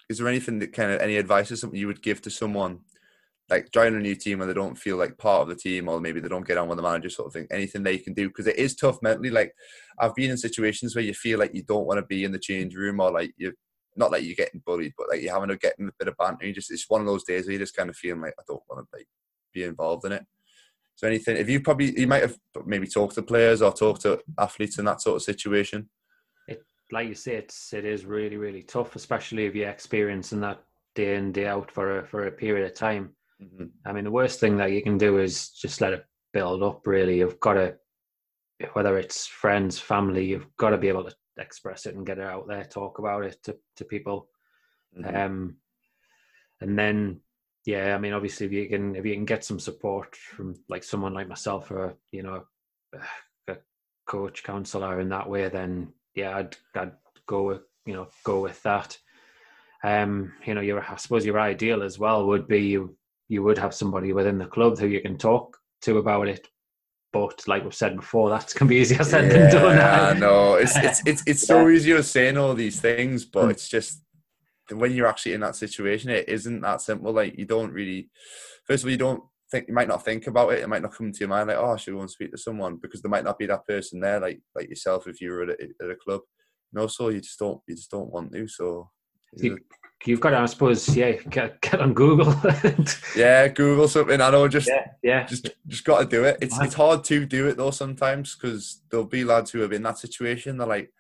[0.09, 2.79] is there anything that kind of any advice or something you would give to someone
[3.49, 5.99] like joining a new team and they don't feel like part of the team or
[5.99, 8.27] maybe they don't get on with the manager sort of thing anything they can do
[8.27, 9.29] because it is tough mentally.
[9.29, 9.53] Like
[9.99, 12.39] i've been in situations where you feel like you don't want to be in the
[12.39, 13.53] change room or like you're
[13.95, 16.15] not like you're getting bullied but like you're having to get in a bit of
[16.17, 18.35] banter you just it's one of those days where you're just kind of feeling like
[18.39, 19.07] i don't want to like
[19.53, 20.25] be involved in it.
[20.95, 24.19] So anything if you probably you might have maybe talked to players or talked to
[24.37, 25.89] athletes in that sort of situation?
[26.47, 30.61] It like you say it's it is really really tough especially if you're experiencing that
[30.95, 33.65] day in day out for a for a period of time Mm-hmm.
[33.85, 36.85] I mean, the worst thing that you can do is just let it build up.
[36.85, 37.75] Really, you've got to,
[38.73, 42.25] whether it's friends, family, you've got to be able to express it and get it
[42.25, 44.27] out there, talk about it to to people.
[44.97, 45.15] Mm-hmm.
[45.15, 45.55] Um,
[46.61, 47.21] and then,
[47.65, 50.83] yeah, I mean, obviously, if you can if you can get some support from like
[50.83, 52.43] someone like myself or you know,
[53.47, 53.57] a
[54.05, 56.91] coach, counselor in that way, then yeah, I'd I'd
[57.25, 58.97] go with you know go with that.
[59.81, 62.97] Um, you know, your I suppose your ideal as well would be you
[63.29, 66.47] you would have somebody within the club who you can talk to about it.
[67.13, 69.79] But like we've said before, that's gonna be easier said yeah, than done.
[69.79, 71.75] I know it's it's it's it's so yeah.
[71.75, 73.51] easier saying all these things, but mm.
[73.51, 74.03] it's just
[74.71, 77.13] when you're actually in that situation, it isn't that simple.
[77.13, 78.09] Like you don't really,
[78.67, 80.59] first of all, you don't think you might not think about it.
[80.59, 82.37] It might not come to your mind like, oh, I should go and speak to
[82.37, 85.43] someone because there might not be that person there, like like yourself if you were
[85.43, 86.21] at a, at a club.
[86.71, 88.47] And also, you just don't you just don't want to.
[88.47, 88.89] So
[89.37, 89.57] you,
[90.05, 92.33] you've got to, I suppose, yeah, get, get on Google.
[93.15, 94.21] yeah, Google something.
[94.21, 95.25] I know, just yeah, yeah.
[95.25, 96.37] just just got to do it.
[96.41, 99.83] It's it's hard to do it though sometimes because there'll be lads who are in
[99.83, 100.57] that situation.
[100.57, 100.91] They're like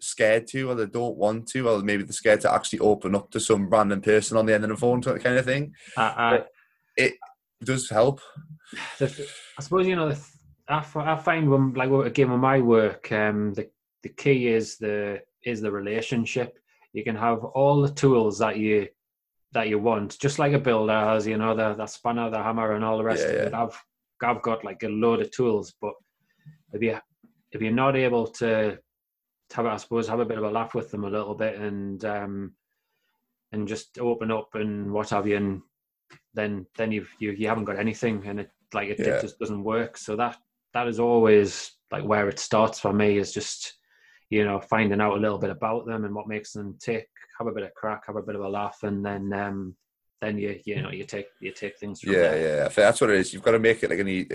[0.00, 3.30] scared to, or they don't want to, or maybe they're scared to actually open up
[3.30, 5.74] to some random person on the end of the phone, kind of thing.
[5.96, 6.38] Uh,
[6.96, 7.14] it
[7.62, 8.20] does help.
[9.00, 9.08] I
[9.60, 10.14] suppose you know.
[10.68, 13.70] I, I find when like again with my work, um, the
[14.02, 16.58] the key is the is the relationship
[16.96, 18.88] you can have all the tools that you
[19.52, 22.72] that you want, just like a builder has, you know, the, the spanner, the hammer,
[22.72, 23.54] and all the rest yeah, of it.
[23.54, 23.78] I've
[24.24, 25.92] I've got like a load of tools, but
[26.72, 26.98] if you
[27.52, 28.78] if you're not able to
[29.52, 32.02] have, I suppose, have a bit of a laugh with them a little bit and
[32.06, 32.54] um,
[33.52, 35.62] and just open up and what have you, and
[36.32, 39.16] then then you've you, you haven't got anything, and it like it, yeah.
[39.16, 39.98] it just doesn't work.
[39.98, 40.38] So that
[40.72, 43.74] that is always like where it starts for me is just
[44.30, 47.08] you know, finding out a little bit about them and what makes them tick,
[47.38, 49.76] have a bit of crack, have a bit of a laugh, and then um,
[50.20, 52.02] then you you know you take you take things.
[52.02, 52.62] yeah, there.
[52.62, 53.32] yeah, that's what it is.
[53.32, 54.28] You've got to make it like an e-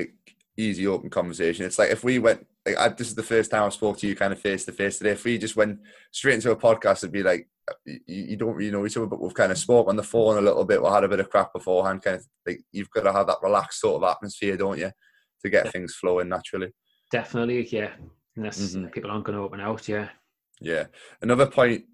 [0.55, 1.65] easy, open conversation.
[1.65, 4.07] It's like if we went, like I, this is the first time I spoke to
[4.07, 5.11] you kind of face to face today.
[5.11, 5.79] If we just went
[6.11, 7.49] straight into a podcast, it'd be like
[7.85, 10.37] you, you, don't really know each other, but we've kind of spoke on the phone
[10.37, 10.81] a little bit.
[10.81, 12.01] We had a bit of crap beforehand.
[12.01, 14.91] Kind of like you've got to have that relaxed sort of atmosphere, don't you,
[15.41, 15.71] to get yeah.
[15.71, 16.69] things flowing naturally.
[17.11, 17.89] Definitely, yeah
[18.35, 18.87] unless mm-hmm.
[18.87, 19.87] people aren't going to open out.
[19.87, 20.09] Yeah.
[20.59, 20.85] Yeah.
[21.21, 21.85] Another point,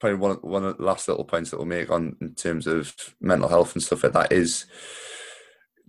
[0.00, 2.94] probably one one of the last little points that we'll make on in terms of
[3.20, 4.66] mental health and stuff like that is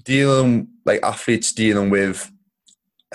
[0.03, 2.31] dealing like athletes dealing with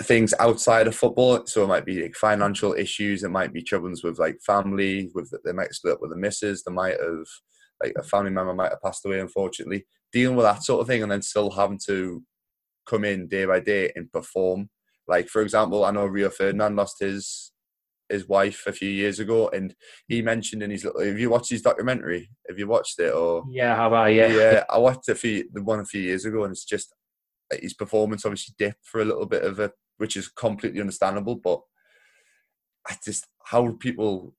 [0.03, 1.45] things outside of football.
[1.45, 3.23] So it might be like financial issues.
[3.23, 5.09] It might be troubles with like family.
[5.13, 6.63] With they might split up with the missus.
[6.63, 7.25] They might have
[7.81, 9.19] like a family member might have passed away.
[9.19, 12.23] Unfortunately, dealing with that sort of thing, and then still having to
[12.85, 14.69] come in day by day and perform.
[15.11, 17.51] Like for example, I know Rio Ferdinand lost his
[18.07, 19.75] his wife a few years ago, and
[20.07, 20.83] he mentioned in his.
[20.83, 22.29] Have you watched his documentary?
[22.47, 23.43] Have you watched it or?
[23.49, 24.27] Yeah, how about yeah?
[24.27, 26.93] Yeah, I watched it few, the one a few years ago, and it's just
[27.51, 31.35] his performance obviously dipped for a little bit of a, which is completely understandable.
[31.35, 31.59] But
[32.87, 34.33] I just how people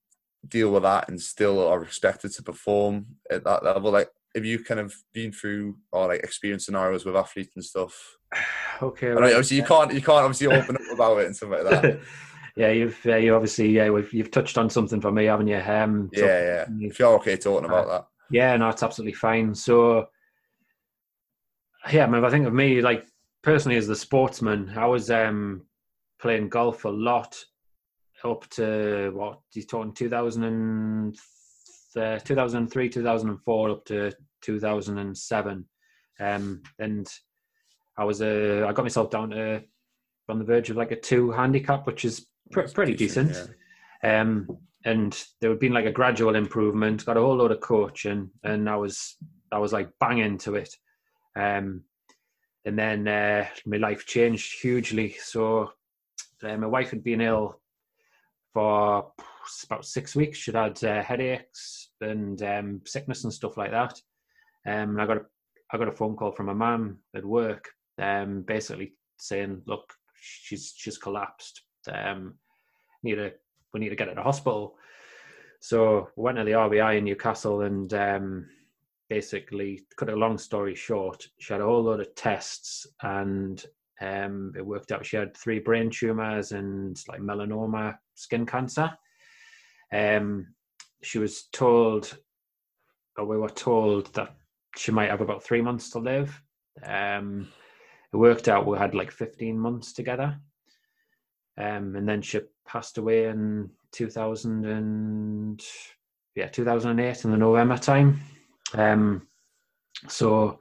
[0.49, 3.93] deal with that and still are expected to perform at that level.
[3.93, 8.19] Like, have you kind of been through or like experienced scenarios with athletes and stuff?
[8.81, 9.33] Okay, right.
[9.33, 12.01] obviously you can't you can't obviously open up about it and stuff like that.
[12.57, 15.59] yeah, you've uh, you obviously yeah you've touched on something for me, haven't you?
[15.59, 16.67] Um, yeah, yeah.
[16.81, 19.55] If you're okay talking about that, yeah, no, it's absolutely fine.
[19.55, 20.09] So,
[21.93, 23.07] yeah, I mean, I think of me like
[23.43, 25.63] personally as the sportsman, I was um
[26.21, 27.37] playing golf a lot
[28.25, 31.17] up to what he's talking 2000 and,
[31.97, 35.65] uh, 2003 2004 up to 2007
[36.21, 37.09] um and
[37.99, 39.63] i was uh, i got myself down to
[40.29, 43.51] on the verge of like a two handicap which is pr- pretty decent, decent.
[44.03, 44.21] Yeah.
[44.21, 44.49] um
[44.85, 48.69] and there had been like a gradual improvement got a whole load of coaching and
[48.69, 49.17] i was
[49.53, 50.75] i was like bang into it
[51.37, 51.83] um
[52.65, 55.73] and then uh, my life changed hugely so
[56.45, 57.61] uh, my wife had been ill
[58.53, 59.13] for
[59.65, 60.39] about six weeks.
[60.39, 63.95] She'd had uh, headaches and um, sickness and stuff like that.
[64.67, 65.23] Um, and I got a,
[65.73, 67.69] I got a phone call from a man at work,
[68.01, 71.63] um, basically saying, "Look, she's she's collapsed.
[71.91, 72.35] Um,
[73.03, 73.33] need to
[73.73, 74.77] we need to get her to hospital."
[75.61, 78.47] So we went to the RVI in Newcastle and um,
[79.13, 83.63] basically, cut a long story short, she had a whole load of tests and
[84.01, 88.91] um, it worked out she had three brain tumors and like melanoma, skin cancer.
[89.93, 90.55] Um,
[91.03, 92.17] she was told,
[93.17, 94.35] or we were told that
[94.77, 96.41] she might have about three months to live.
[96.83, 97.49] Um,
[98.13, 100.39] it worked out we had like 15 months together.
[101.59, 105.63] Um, and then she passed away in 2000 and
[106.35, 108.21] yeah, 2008 in the November time.
[108.75, 109.27] Um,
[110.09, 110.59] so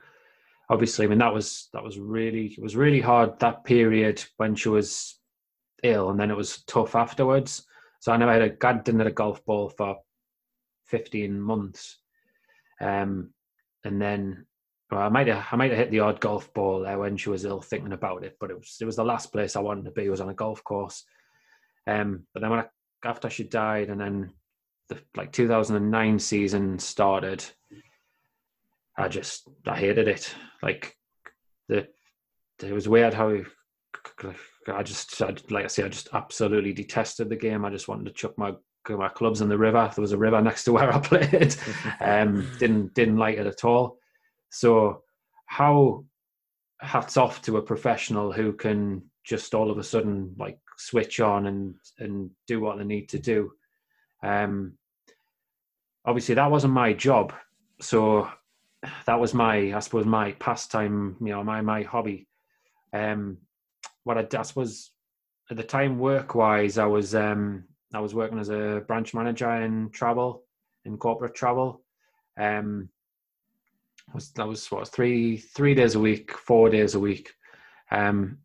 [0.70, 4.56] obviously, I mean that was that was really it was really hard that period when
[4.56, 5.18] she was
[5.84, 7.66] ill, and then it was tough afterwards.
[8.02, 9.98] So I never had a God didn't a golf ball for
[10.88, 12.00] fifteen months,
[12.82, 13.30] um,
[13.84, 14.48] and then
[14.90, 17.30] well, I might have I might have hit the odd golf ball there when she
[17.30, 18.38] was ill, thinking about it.
[18.40, 20.34] But it was it was the last place I wanted to be was on a
[20.34, 21.06] golf course.
[21.86, 22.66] Um, but then when I,
[23.06, 24.34] after she died, and then
[24.90, 27.46] the like 2009 season started,
[28.98, 30.34] I just I hated it.
[30.64, 30.98] Like
[31.70, 31.88] the
[32.64, 33.44] it was weird how
[34.68, 37.66] I just I, like I say I just absolutely detested the game.
[37.66, 38.54] I just wanted to chuck my
[38.90, 39.90] my clubs in the river.
[39.96, 41.56] There was a river next to where I played.
[42.00, 43.98] um, didn't didn't like it at all.
[44.50, 45.04] So
[45.46, 46.06] how
[46.80, 51.46] hats off to a professional who can just all of a sudden like switch on
[51.48, 53.52] and and do what they need to do.
[54.24, 54.74] Um,
[56.06, 57.34] obviously that wasn't my job,
[57.80, 58.30] so
[59.06, 61.16] that was my, I suppose, my pastime.
[61.20, 62.28] You know, my my hobby.
[62.94, 63.38] Um,
[64.04, 64.92] what I, I was
[65.50, 69.52] at the time, work wise, I was um, I was working as a branch manager
[69.52, 70.44] in travel,
[70.86, 71.82] in corporate travel.
[72.40, 72.90] Um,
[74.14, 77.34] was that was what three three days a week, four days a week,
[77.92, 78.40] um,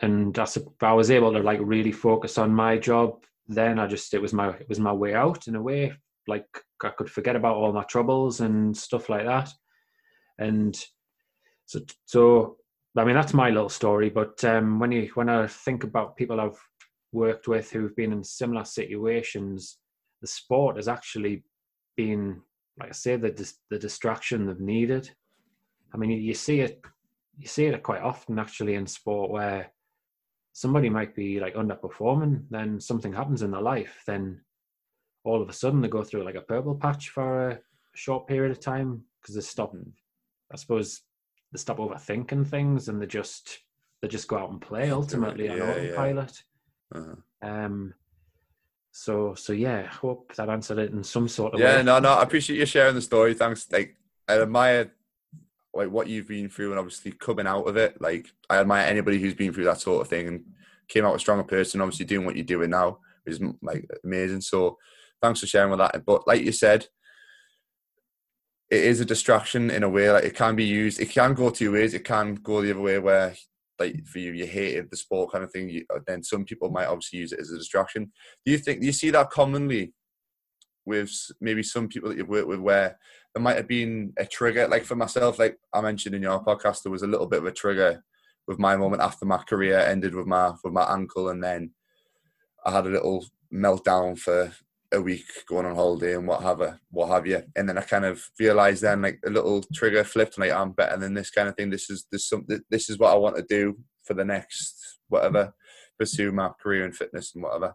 [0.00, 0.46] and I,
[0.80, 3.24] I was able to like really focus on my job.
[3.48, 5.92] Then I just it was my it was my way out in a way.
[6.26, 6.46] Like
[6.82, 9.50] I could forget about all my troubles and stuff like that.
[10.38, 10.76] And
[11.66, 12.56] so, so
[12.96, 14.08] I mean, that's my little story.
[14.08, 16.60] But um, when you when I think about people I've
[17.12, 19.78] worked with who've been in similar situations,
[20.20, 21.44] the sport has actually
[21.96, 22.40] been,
[22.78, 25.10] like I say, the the distraction they've needed.
[25.92, 26.80] I mean, you, you see it,
[27.38, 29.72] you see it quite often actually in sport where
[30.52, 34.40] somebody might be like underperforming, then something happens in their life, then
[35.24, 37.58] all of a sudden they go through like a purple patch for a
[37.94, 39.74] short period of time because they stop
[40.52, 41.02] I suppose
[41.54, 43.60] they stop overthinking things and they just
[44.02, 46.42] they just go out and play ultimately yeah, on autopilot.
[46.92, 47.00] Yeah.
[47.00, 47.48] Uh-huh.
[47.48, 47.94] Um,
[48.90, 51.66] so so yeah, hope that answered it in some sort of yeah.
[51.66, 51.76] Way.
[51.76, 53.34] Yeah, no, no, I appreciate you sharing the story.
[53.34, 53.70] Thanks.
[53.70, 53.96] Like
[54.28, 54.92] I admire
[55.72, 58.00] like what you've been through and obviously coming out of it.
[58.00, 60.44] Like I admire anybody who's been through that sort of thing and
[60.88, 61.80] came out a stronger person.
[61.80, 64.40] Obviously doing what you're doing now is like amazing.
[64.40, 64.78] So
[65.22, 66.04] thanks for sharing with that.
[66.04, 66.88] But like you said,
[68.70, 70.10] it is a distraction in a way.
[70.10, 71.00] Like it can be used.
[71.00, 71.94] It can go two ways.
[71.94, 73.34] It can go the other way where
[73.78, 75.68] like for you, you hated the sport kind of thing.
[75.68, 78.12] You, uh, then some people might obviously use it as a distraction.
[78.44, 79.92] Do you think do you see that commonly
[80.86, 82.98] with maybe some people that you've worked with where
[83.34, 84.68] there might have been a trigger?
[84.68, 87.46] Like for myself, like I mentioned in your podcast, there was a little bit of
[87.46, 88.02] a trigger
[88.46, 91.72] with my moment after my career ended with my with my ankle, and then
[92.64, 94.52] I had a little meltdown for
[94.94, 97.42] a week going on holiday and what have you, what have you.
[97.54, 100.96] And then I kind of realized then like a little trigger flipped, like I'm better
[100.96, 101.70] than this kind of thing.
[101.70, 102.60] This is this something.
[102.70, 105.54] This is what I want to do for the next whatever,
[105.98, 107.74] pursue my career in fitness and whatever.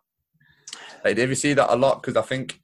[1.04, 2.02] Like, do you see that a lot?
[2.02, 2.60] Because I think,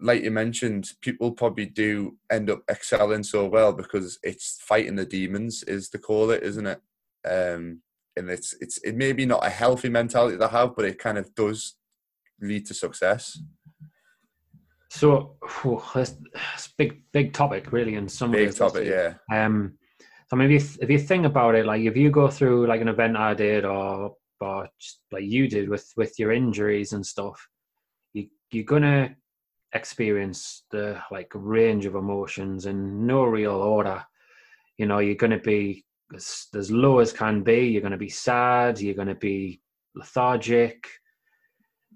[0.00, 5.06] like you mentioned, people probably do end up excelling so well because it's fighting the
[5.06, 6.80] demons, is the call it, isn't it?
[7.28, 7.82] Um,
[8.16, 11.18] and it's it's it may be not a healthy mentality to have, but it kind
[11.18, 11.76] of does
[12.40, 13.38] lead to success?
[14.90, 17.94] So oh, that's, that's big, big topic, really.
[17.94, 19.14] In some big ways, topic, yeah.
[19.32, 19.78] Um,
[20.28, 22.80] so mean, if, you, if you think about it, like if you go through like
[22.80, 27.04] an event I did, or or just like you did with with your injuries and
[27.04, 27.46] stuff,
[28.12, 29.14] you you're gonna
[29.74, 34.04] experience the like range of emotions in no real order.
[34.78, 37.66] You know, you're gonna be as, as low as can be.
[37.66, 38.80] You're gonna be sad.
[38.80, 39.60] You're gonna be
[39.94, 40.86] lethargic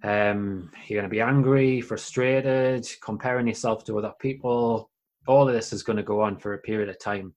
[0.07, 4.89] um, you're going to be angry, frustrated, comparing yourself to other people.
[5.27, 7.35] All of this is going to go on for a period of time.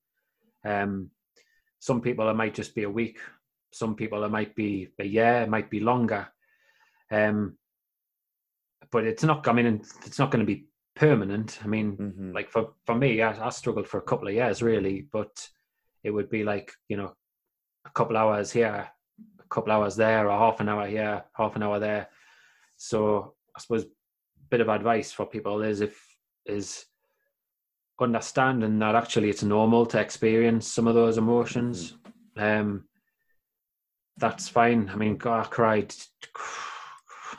[0.64, 1.10] Um,
[1.80, 3.18] some people it might just be a week.
[3.72, 5.42] Some people it might be a year.
[5.42, 6.28] It might be longer.
[7.10, 7.56] Um,
[8.92, 9.48] but it's not.
[9.48, 11.58] I mean, it's not going to be permanent.
[11.64, 12.32] I mean, mm-hmm.
[12.32, 15.48] like for for me, I, I struggled for a couple of years really, but
[16.04, 17.16] it would be like you know,
[17.84, 18.88] a couple hours here,
[19.40, 22.08] a couple hours there, or half an hour here, half an hour there
[22.82, 23.88] so I suppose a
[24.48, 26.02] bit of advice for people is if
[26.46, 26.86] is
[28.00, 31.98] understanding that actually it's normal to experience some of those emotions.
[32.38, 32.42] Mm-hmm.
[32.42, 32.84] Um,
[34.16, 34.88] that's fine.
[34.88, 35.94] I mean, God, I cried,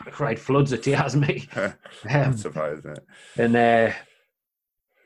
[0.05, 1.49] I cried floods of tears, me.
[2.09, 2.97] um, surprising.
[3.35, 3.93] And uh,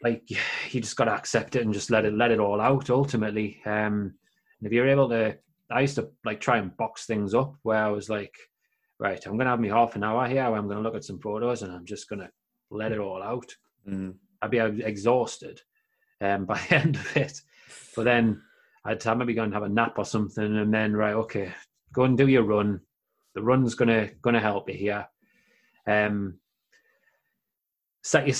[0.04, 2.90] like you just got to accept it and just let it let it all out.
[2.90, 4.14] Ultimately, um,
[4.60, 5.38] and if you're able to,
[5.72, 8.36] I used to like try and box things up where I was like,
[9.00, 10.96] right, I'm going to have me half an hour here where I'm going to look
[10.96, 12.30] at some photos and I'm just going to
[12.72, 13.54] let it all out.
[13.88, 14.12] Mm-hmm.
[14.42, 15.62] I'd be exhausted
[16.22, 17.42] um, by the end of it.
[17.96, 18.42] But then
[18.86, 21.52] I'd have maybe go and have a nap or something and then, right, okay,
[21.94, 22.82] go and do your run.
[23.34, 25.08] The run's going to going to help you here.
[25.88, 26.40] Um,
[28.02, 28.36] set your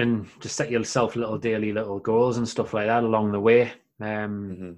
[0.00, 3.72] and just set yourself little daily little goals and stuff like that along the way.
[4.00, 4.72] Um, mm-hmm.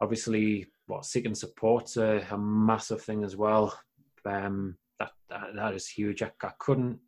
[0.00, 3.72] Obviously, what seeking support's a, a massive thing as well
[4.26, 6.22] um, that, that, that is huge.
[6.22, 6.98] I, I couldn't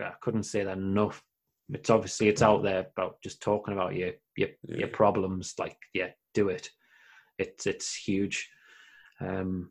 [0.00, 1.22] I couldn't say that enough.
[1.70, 4.78] It's obviously it's out there about just talking about your your, yeah.
[4.78, 5.54] your problems.
[5.58, 6.70] Like yeah, do it.
[7.38, 8.48] It's it's huge.
[9.20, 9.70] Um,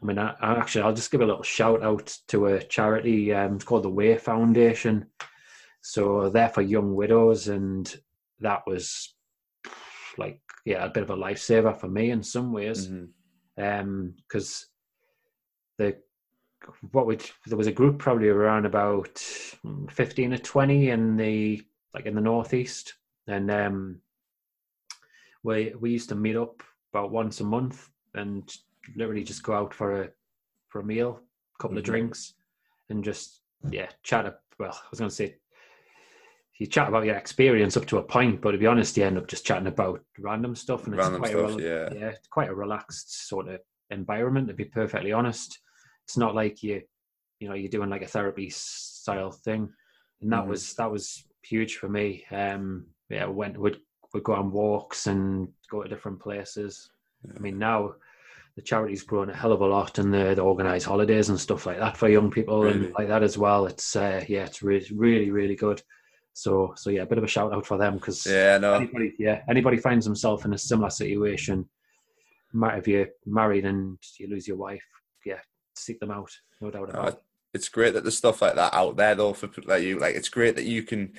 [0.00, 3.32] I mean, I, I actually I'll just give a little shout out to a charity.
[3.32, 5.06] Um, it's called the Way Foundation.
[5.80, 7.92] So they're for young widows, and
[8.40, 9.14] that was
[10.16, 12.88] like yeah a bit of a lifesaver for me in some ways.
[12.88, 13.04] Mm-hmm.
[13.60, 14.66] Um, because
[15.78, 15.96] the
[16.90, 19.18] what would there was a group probably around about
[19.90, 21.62] 15 or 20 in the
[21.94, 22.94] like in the northeast
[23.28, 24.00] and um
[25.44, 26.62] we we used to meet up
[26.92, 28.52] about once a month and
[28.96, 30.08] literally just go out for a
[30.68, 31.78] for a meal a couple mm-hmm.
[31.78, 32.34] of drinks
[32.90, 35.36] and just yeah chat up well i was going to say
[36.58, 39.16] you chat about your experience up to a point but to be honest you end
[39.16, 41.88] up just chatting about random stuff and random it's quite stuff, a, yeah.
[41.92, 43.60] yeah it's quite a relaxed sort of
[43.90, 45.60] environment to be perfectly honest
[46.08, 46.80] it's not like you
[47.38, 49.68] you know you're doing like a therapy style thing.
[50.22, 50.50] And that mm-hmm.
[50.50, 52.24] was that was huge for me.
[52.30, 53.78] Um yeah went would
[54.14, 56.90] would go on walks and go to different places.
[57.24, 57.32] Yeah.
[57.36, 57.94] i mean now
[58.56, 61.66] the charity's grown a hell of a lot and they, they organize holidays and stuff
[61.66, 62.86] like that for young people really?
[62.86, 63.66] and like that as well.
[63.66, 65.82] It's uh, yeah it's really really really good.
[66.32, 69.12] So so yeah a bit of a shout out for them because yeah no anybody
[69.18, 71.68] yeah anybody finds himself in a similar situation
[72.54, 74.82] matter if you're married and you lose your wife
[75.78, 77.22] seek them out, no doubt about uh, it.
[77.54, 79.98] It's great that there's stuff like that out there though for people like you.
[79.98, 81.12] Like it's great that you can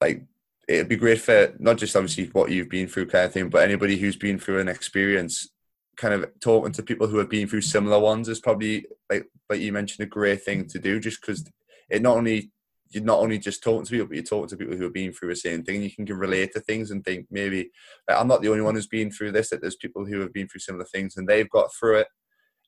[0.00, 0.22] like
[0.68, 3.62] it'd be great for not just obviously what you've been through kind of thing, but
[3.62, 5.48] anybody who's been through an experience
[5.96, 9.60] kind of talking to people who have been through similar ones is probably like like
[9.60, 11.44] you mentioned a great thing to do just because
[11.90, 12.50] it not only
[12.92, 15.12] you're not only just talking to people, but you're talking to people who have been
[15.12, 15.82] through the same thing.
[15.82, 17.70] You can, can relate to things and think maybe
[18.06, 19.48] like, I'm not the only one who's been through this.
[19.48, 22.08] That there's people who have been through similar things and they've got through it,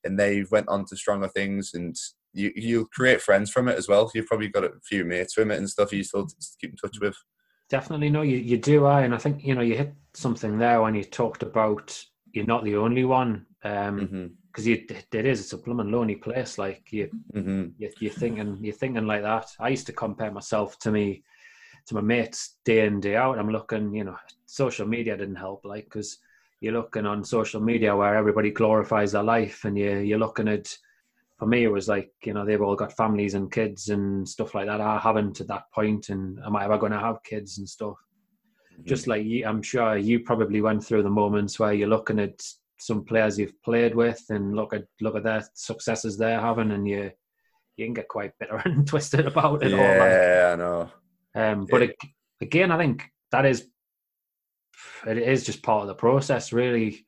[0.04, 1.96] and they went on to stronger things and
[2.32, 4.10] you you create friends from it as well.
[4.14, 6.26] You've probably got a few mates from it and stuff you still
[6.60, 7.16] keep in touch with.
[7.70, 8.10] definitely.
[8.10, 8.86] No, you, you do.
[8.86, 12.02] I and I think you know you hit something there when you talked about
[12.32, 13.46] you're not the only one.
[13.62, 14.26] Um, Mm-hmm.
[14.48, 16.58] because you it is it's a blooming lonely place.
[16.58, 17.68] Like you, Mm-hmm.
[17.78, 19.46] you you're thinking you're thinking like that.
[19.60, 21.22] I used to compare myself to me
[21.86, 23.38] to my mates day in day out.
[23.38, 26.18] I'm looking, you know, social media didn't help, like because
[26.60, 30.76] you're looking on social media where everybody glorifies their life, and you you're looking at.
[31.38, 34.54] For me, it was like you know they've all got families and kids and stuff
[34.54, 34.80] like that.
[34.80, 37.96] I haven't at that point, and am I ever going to have kids and stuff?
[38.84, 42.42] just like you, I'm sure you probably went through the moments where you're looking at
[42.78, 46.86] some players you've played with and look at look at their successes they're having, and
[46.88, 47.10] you
[47.76, 49.96] you can get quite bitter and twisted about it all.
[49.96, 50.12] like.
[50.12, 50.90] Yeah, I know.
[51.34, 51.88] Um, but Yeah.
[51.88, 53.68] ag- again, I think that is
[55.06, 57.06] it is just part of the process, really.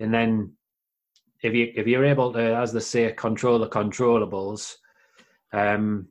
[0.00, 0.52] And then
[1.42, 4.74] if you if you're able to, as they say, control the controllables,
[5.52, 6.08] um,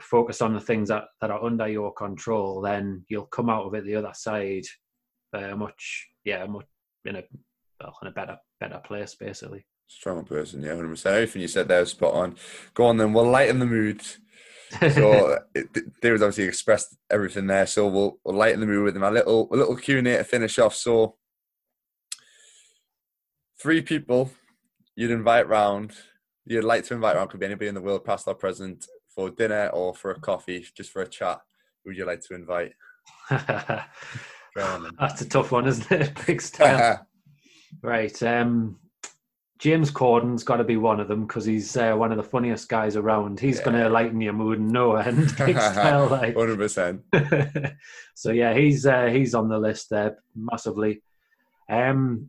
[0.00, 3.74] focus on the things that, that are under your control, then you'll come out of
[3.74, 4.64] it the other side
[5.32, 6.66] uh, much, yeah, much
[7.04, 7.22] in a
[7.80, 9.64] well, in a better better place, basically.
[9.86, 11.06] Strong person, yeah, 100%.
[11.06, 12.36] Everything you said there was spot on.
[12.74, 14.00] Go on then, we'll lighten the mood.
[14.78, 19.02] So it, David's obviously expressed everything there, so we'll, we'll lighten the mood with him.
[19.02, 20.74] A little, a little Q&A to finish off.
[20.74, 21.16] So
[23.60, 24.30] three people
[24.96, 25.92] you'd invite round,
[26.46, 29.30] you'd like to invite round, could be anybody in the world, past or present, for
[29.30, 31.40] dinner or for a coffee, just for a chat.
[31.84, 32.72] Who would you like to invite?
[33.28, 34.92] Go on then.
[34.98, 36.12] That's a tough one, isn't it?
[36.26, 37.06] Big style.
[37.82, 38.20] Right.
[38.24, 38.80] Um,
[39.60, 42.66] James Corden's got to be one of them because he's uh, one of the funniest
[42.70, 43.38] guys around.
[43.38, 45.30] He's going to lighten your mood no end.
[45.32, 46.34] Style, like.
[46.34, 47.74] 100%.
[48.14, 51.02] so yeah, he's uh, he's on the list there massively.
[51.68, 52.28] Um,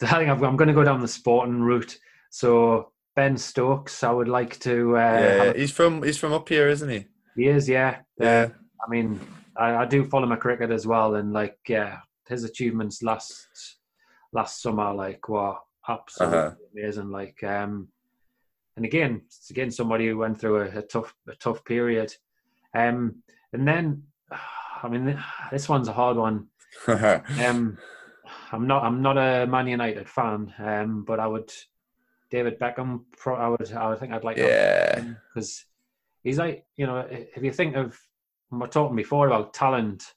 [0.00, 1.98] I think I've, I'm going to go down the sporting route.
[2.30, 4.96] So Ben Stokes, I would like to.
[4.96, 7.04] Uh, yeah, have- he's from he's from up here, isn't he?
[7.36, 7.98] he is, yeah.
[8.18, 8.48] Yeah.
[8.82, 9.20] I mean,
[9.58, 13.46] I, I do follow my cricket as well, and like, yeah, his achievements last
[14.32, 15.56] last summer, like, were
[15.90, 16.54] absolutely Uh-huh.
[16.72, 17.10] amazing.
[17.10, 17.88] Like, um,
[18.76, 22.14] and again, it's again somebody who went through a, a tough a tough period,
[22.74, 23.22] um,
[23.52, 24.04] and then,
[24.82, 25.18] I mean,
[25.50, 26.46] this one's a hard one.
[26.86, 27.78] Um,
[28.52, 31.50] I'm not I'm not a Man United fan, um, but I would
[32.30, 33.04] David Beckham.
[33.18, 35.02] Pro, I would I would think I'd like yeah.
[35.34, 35.64] because
[36.22, 37.98] he's like you know if you think of
[38.52, 40.14] we were talking before about talent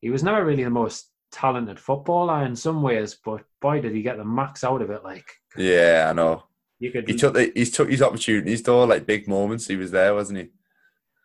[0.00, 4.02] he was never really the most talented footballer in some ways but boy did he
[4.02, 5.26] get the max out of it like
[5.56, 6.44] Yeah, I know.
[6.78, 9.66] you could He took the, he took his opportunities though, like big moments.
[9.66, 10.50] He was there, wasn't he?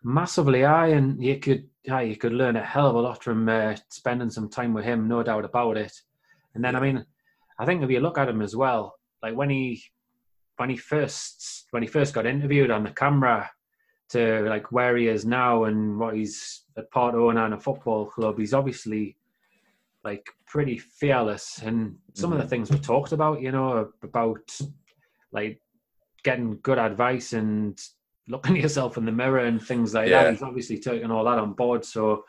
[0.03, 3.49] massively I and you could yeah, you could learn a hell of a lot from
[3.49, 5.91] uh, spending some time with him no doubt about it
[6.55, 7.05] and then i mean
[7.59, 9.83] i think if you look at him as well like when he
[10.57, 13.49] when he first when he first got interviewed on the camera
[14.09, 18.05] to like where he is now and what he's a part owner in a football
[18.05, 19.16] club he's obviously
[20.09, 21.77] like pretty fearless and
[22.13, 22.49] some of the Mhm.
[22.51, 23.69] things we talked about you know
[24.09, 24.47] about
[25.39, 25.55] like
[26.27, 27.73] getting good advice and
[28.33, 30.23] looking at yourself in the mirror and things like Yeah.
[30.23, 32.23] that he's obviously taken all that on board so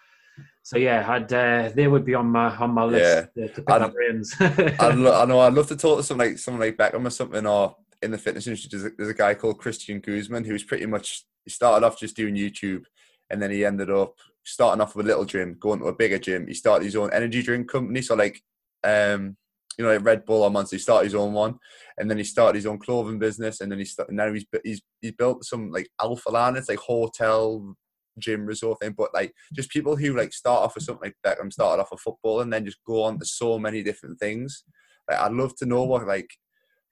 [0.63, 3.71] so yeah had uh, they would be on my on my list to, to pick
[3.71, 5.41] I'd- brains I'd lo- I know.
[5.41, 8.19] I'd love to talk to someone like someone like Beckham or something, or in the
[8.19, 8.69] fitness industry.
[8.73, 11.07] There's a, there's a guy called Christian Guzman who's pretty much
[11.45, 12.85] he started off just doing YouTube,
[13.31, 14.15] and then he ended up
[14.49, 16.47] starting off with a little gym, going to a bigger gym.
[16.47, 18.41] He started his own energy drink company, so like
[18.85, 19.37] um,
[19.77, 20.77] you know, like Red Bull or Monster.
[20.77, 21.59] He started his own one,
[21.99, 24.83] and then he started his own clothing business, and then he started, now he's he's
[25.01, 26.57] he's built some like Alphaland.
[26.57, 27.77] It's like hotel
[28.19, 31.53] gym resort thing, but like just people who like start off with something like Beckham
[31.53, 34.65] started off with football and then just go on to so many different things.
[35.09, 36.31] Like I'd love to know what like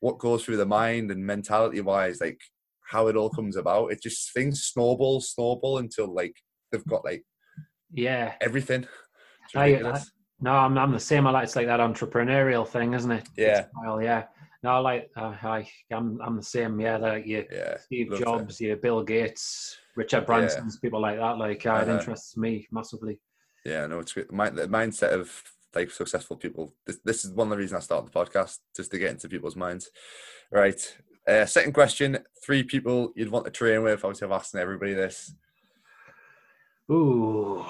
[0.00, 2.40] what goes through the mind and mentality wise, like
[2.90, 3.92] how it all comes about.
[3.92, 6.36] It just things snowball, snowball until like
[6.70, 7.24] they've got like
[7.92, 8.86] yeah everything.
[9.44, 10.02] It's I-
[10.40, 11.26] No, I'm, I'm the same.
[11.26, 13.26] I like it's like that entrepreneurial thing, isn't it?
[13.36, 13.66] Yeah.
[13.80, 14.24] Well, yeah.
[14.62, 16.78] No, I like uh, I I'm I'm the same.
[16.80, 18.12] Yeah, like you, yeah, Steve.
[18.18, 21.38] Jobs, you, Bill Gates, Richard Branson's, people like that.
[21.38, 23.20] Like uh, it interests me massively.
[23.64, 24.32] Yeah, no, it's great.
[24.32, 25.42] My, the mindset of
[25.74, 26.74] like successful people.
[26.86, 29.28] This, this is one of the reasons I started the podcast, just to get into
[29.28, 29.90] people's minds.
[30.50, 30.80] Right.
[31.26, 34.04] Uh, second question: Three people you'd want to train with.
[34.04, 35.32] Obviously, I've asked everybody this.
[36.90, 37.64] Ooh,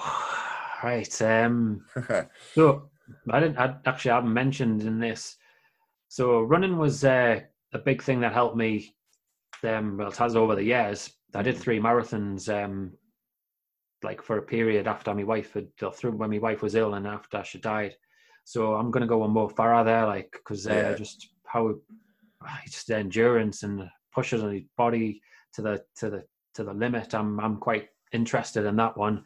[0.83, 1.21] right.
[1.21, 1.85] Um,
[2.53, 2.89] so
[3.29, 5.37] I didn't I actually haven't mentioned in this.
[6.07, 7.41] So running was uh,
[7.73, 8.95] a big thing that helped me.
[9.63, 11.11] Um, well, it has over the years.
[11.33, 12.47] I did three marathons.
[12.47, 12.93] Um,
[14.03, 16.93] like for a period after my wife had or through when my wife was ill
[16.93, 17.95] and after she died.
[18.43, 20.93] So I'm gonna go on Mo Farah there, like because uh, Yeah.
[20.95, 21.75] just how
[22.65, 25.21] just the endurance and pushes on his body
[25.53, 27.13] to the to the to the limit.
[27.13, 29.23] I'm I'm quite interested in that one.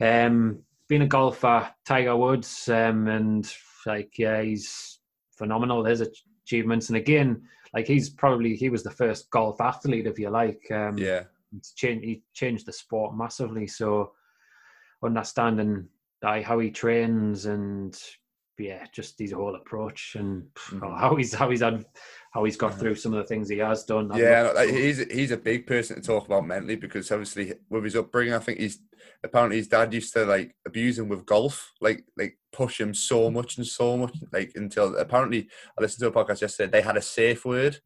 [0.00, 3.52] Um, being a golfer, Tiger Woods, um, and
[3.86, 5.00] like yeah, he's
[5.36, 5.84] phenomenal.
[5.84, 6.02] His
[6.46, 7.42] achievements, and again,
[7.74, 10.62] like he's probably he was the first golf athlete, if you like.
[10.70, 11.24] Um, yeah,
[11.76, 13.66] changed he changed the sport massively.
[13.66, 14.12] So
[15.04, 15.88] understanding
[16.22, 17.98] uh, how he trains and
[18.58, 20.78] yeah, just his whole approach and mm-hmm.
[20.98, 21.84] how he's how he's had
[22.32, 24.10] how he's got through some of the things he has done.
[24.14, 27.96] yeah, like, he's he's a big person to talk about mentally because obviously with his
[27.96, 28.80] upbringing, I think he's
[29.24, 33.30] apparently his dad used to like abuse him with golf, like like push him so
[33.30, 35.48] much and so much, like until apparently
[35.78, 36.70] I listened to a podcast yesterday.
[36.70, 37.78] They had a safe word.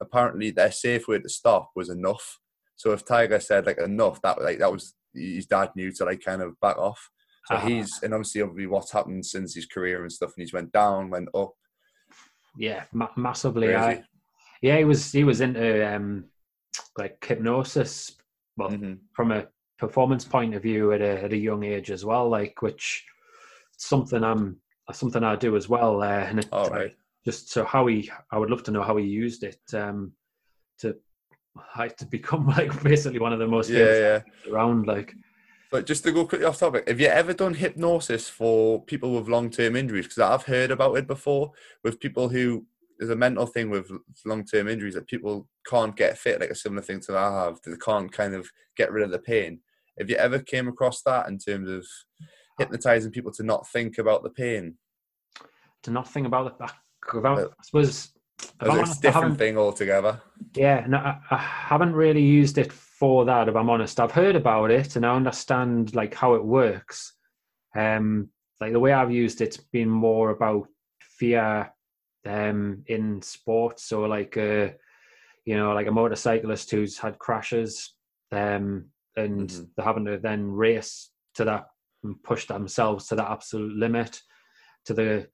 [0.00, 2.38] Apparently, their safe word to stop was enough.
[2.76, 6.22] So if Tiger said like enough, that like that was his dad knew to like
[6.22, 7.10] kind of back off.
[7.46, 7.66] So uh-huh.
[7.66, 11.10] he's and obviously obviously what's happened since his career and stuff, and he's went down,
[11.10, 11.52] went up.
[12.58, 13.74] Yeah, ma- massively.
[13.74, 14.02] I,
[14.60, 16.24] yeah, he was he was into um,
[16.98, 18.16] like hypnosis,
[18.56, 18.94] well, mm-hmm.
[19.14, 19.46] from a
[19.78, 22.28] performance point of view at a at a young age as well.
[22.28, 23.04] Like which
[23.76, 24.56] something I'm
[24.92, 26.02] something I do as well.
[26.02, 26.94] Uh, and it, All right.
[27.24, 30.12] Just so how he, I would love to know how he used it um,
[30.78, 30.96] to
[31.76, 34.20] to become like basically one of the most yeah, yeah.
[34.50, 34.86] around.
[34.86, 35.14] Like
[35.70, 39.28] but just to go quickly off topic, have you ever done hypnosis for people with
[39.28, 40.06] long term injuries?
[40.06, 41.52] Because I've heard about it before
[41.84, 42.64] with people who
[42.98, 43.90] there's a mental thing with
[44.24, 47.44] long term injuries that people can't get fit, like a similar thing to that I
[47.44, 47.58] have.
[47.64, 49.60] They can't kind of get rid of the pain.
[49.98, 51.86] Have you ever came across that in terms of
[52.58, 54.76] hypnotizing people to not think about the pain?
[55.82, 56.54] To not think about it.
[56.60, 58.10] I uh, suppose
[58.60, 60.20] it's a different thing altogether.
[60.54, 64.00] Yeah, no, I, I haven't really used it for that, if I'm honest.
[64.00, 67.14] I've heard about it and I understand like how it works.
[67.76, 68.30] Um,
[68.60, 70.68] like the way I've used it's been more about
[71.00, 71.72] fear
[72.26, 73.84] um, in sports.
[73.84, 74.68] So like uh,
[75.44, 77.94] you know, like a motorcyclist who's had crashes
[78.32, 78.86] um,
[79.16, 79.64] and mm-hmm.
[79.76, 81.66] they're having to then race to that
[82.02, 84.20] and push themselves to that absolute limit.
[84.86, 85.28] To the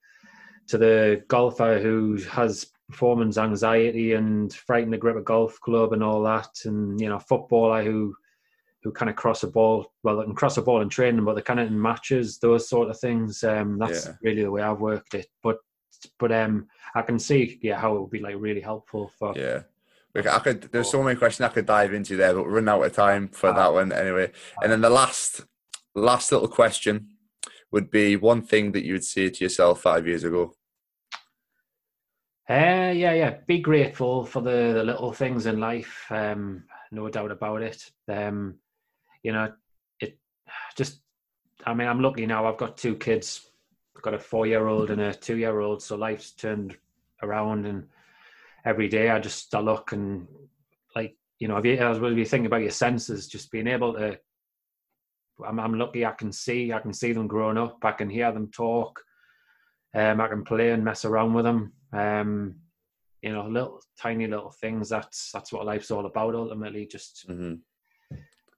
[0.69, 6.03] to the golfer who has performance anxiety and frighten the grip of golf club and
[6.03, 8.15] all that, and you know, footballer who
[8.83, 9.93] who kind of cross a ball.
[10.03, 12.69] Well, they can cross a ball in training, but they kind of in matches, those
[12.69, 13.43] sort of things.
[13.43, 14.13] Um, that's yeah.
[14.23, 15.27] really the way I've worked it.
[15.43, 15.59] But
[16.19, 19.63] but um, I can see yeah how it would be like really helpful for yeah.
[20.17, 20.63] I could.
[20.71, 23.29] There's so many questions I could dive into there, but we're running out of time
[23.29, 24.31] for that one anyway.
[24.63, 25.41] And then the last,
[25.97, 27.09] last little question
[27.73, 30.55] would be one thing that you would say to yourself five years ago.
[32.49, 33.37] Uh, yeah, yeah.
[33.47, 36.07] Be grateful for the, the little things in life.
[36.11, 37.91] Um, no doubt about it.
[38.09, 38.57] Um,
[39.23, 39.53] you know,
[40.01, 40.19] it
[40.77, 41.01] just.
[41.67, 42.47] I mean, I'm lucky now.
[42.47, 43.49] I've got two kids.
[43.97, 45.83] I've got a four-year-old and a two-year-old.
[45.83, 46.77] So life's turned
[47.23, 47.87] around, and
[48.67, 50.27] every day I just I look and
[50.95, 54.19] like you know, if you, as you think about your senses, just being able to.
[55.45, 56.05] I'm, I'm lucky.
[56.05, 56.73] I can see.
[56.73, 57.79] I can see them growing up.
[57.83, 59.01] I can hear them talk.
[59.95, 61.73] Um, I can play and mess around with them.
[61.95, 62.57] Um,
[63.23, 64.89] you know, little tiny little things.
[64.89, 66.35] That's that's what life's all about.
[66.35, 67.55] Ultimately, just mm-hmm.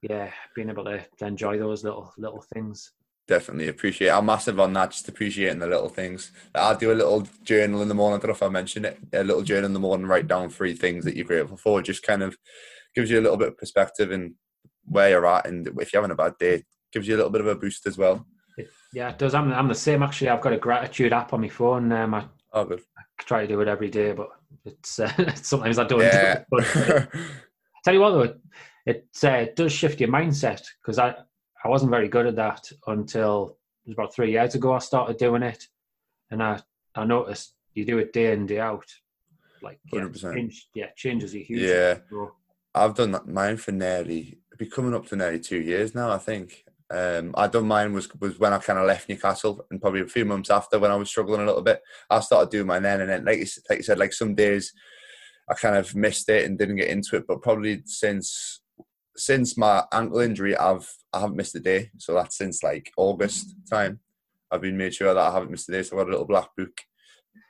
[0.01, 2.91] yeah, being able to, enjoy those little little things
[3.27, 4.09] definitely appreciate.
[4.09, 6.31] I'm massive on that, just appreciating the little things.
[6.55, 8.17] I do a little journal in the morning.
[8.17, 8.97] I don't know if I mentioned it.
[9.13, 11.79] A little journal in the morning, write down three things that you're grateful for.
[11.79, 12.37] It just kind of
[12.95, 14.35] gives you a little bit of perspective and
[14.85, 16.63] where you're at, and if you're having a bad day,
[16.93, 18.25] gives you a little bit of a boost as well.
[18.93, 19.35] Yeah, it does.
[19.35, 20.29] I'm, I'm the same actually.
[20.29, 21.91] I've got a gratitude app on my phone.
[21.91, 22.25] Um, I,
[22.61, 22.81] oh, good.
[22.97, 24.29] I try to do it every day, but
[24.65, 26.35] it's uh, sometimes I don't yeah.
[26.35, 26.45] do it.
[26.49, 27.05] But uh,
[27.83, 28.35] tell you what, though,
[28.85, 31.15] it, uh, does shift your mindset because I
[31.63, 34.73] I wasn't very good at that until it was about three years ago.
[34.73, 35.65] I started doing it,
[36.31, 36.61] and I
[36.95, 38.85] I noticed you do it day in day out,
[39.61, 40.53] like yeah, percent.
[40.73, 41.61] Yeah, changes you huge.
[41.61, 41.97] Yeah,
[42.73, 46.11] I've done that mine for nearly be coming up to nearly two years now.
[46.11, 46.63] I think.
[46.89, 50.07] Um, I done mine was was when I kind of left Newcastle, and probably a
[50.07, 53.01] few months after when I was struggling a little bit, I started doing mine then.
[53.01, 54.73] And then, like you, like you said, like some days
[55.49, 58.61] I kind of missed it and didn't get into it, but probably since
[59.15, 61.91] since my ankle injury, I've I haven't missed a day.
[61.97, 63.99] So that's since like August time.
[64.49, 65.83] I've been made sure that I haven't missed a day.
[65.83, 66.77] So I've got a little black book.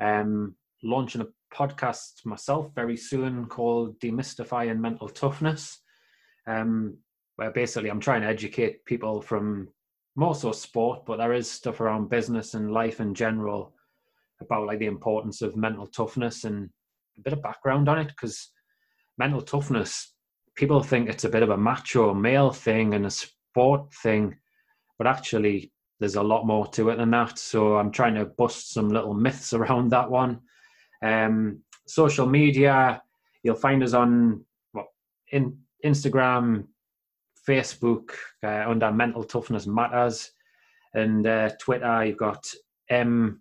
[0.00, 5.80] Um, launching a podcast myself very soon called Demystifying Mental Toughness.
[6.46, 6.98] Um,
[7.36, 9.68] where basically I'm trying to educate people from
[10.16, 13.72] more so sport, but there is stuff around business and life in general
[14.40, 16.68] about like the importance of mental toughness and
[17.18, 18.50] a bit of background on it because
[19.18, 20.14] mental toughness
[20.54, 24.36] people think it's a bit of a macho male thing and a sport thing
[24.98, 25.71] but actually
[26.02, 27.38] there's a lot more to it than that.
[27.38, 30.40] So i'm trying to bust some little myths around that one.
[31.02, 33.02] Um, social media
[33.42, 34.44] you'll find us on
[35.32, 36.66] in instagram
[37.48, 38.10] facebook
[38.44, 40.32] uh, under mental toughness matters.
[40.94, 42.46] And uh, twitter you've got
[42.88, 43.40] m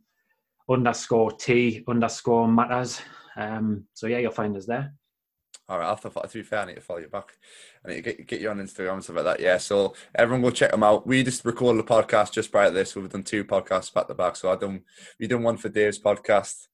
[0.69, 3.01] underscore t underscore matters.
[3.35, 4.93] Um, so yeah you'll find us there
[5.69, 7.37] all right, after to be fair, I need to follow you back.
[7.85, 9.39] I need to get, get you on Instagram and stuff like that.
[9.39, 11.07] Yeah, so everyone go check them out.
[11.07, 12.95] We just recorded a podcast just prior to this.
[12.95, 14.35] We've done two podcasts back to back.
[14.35, 14.81] So I done
[15.19, 16.67] we done one for Dave's podcast.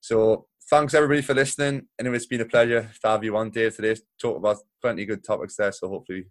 [0.00, 1.86] So thanks everybody for listening.
[1.98, 4.00] Anyway, it's been a pleasure to have you on, Dave, today.
[4.20, 5.72] Talk about plenty of good topics there.
[5.72, 6.26] So hopefully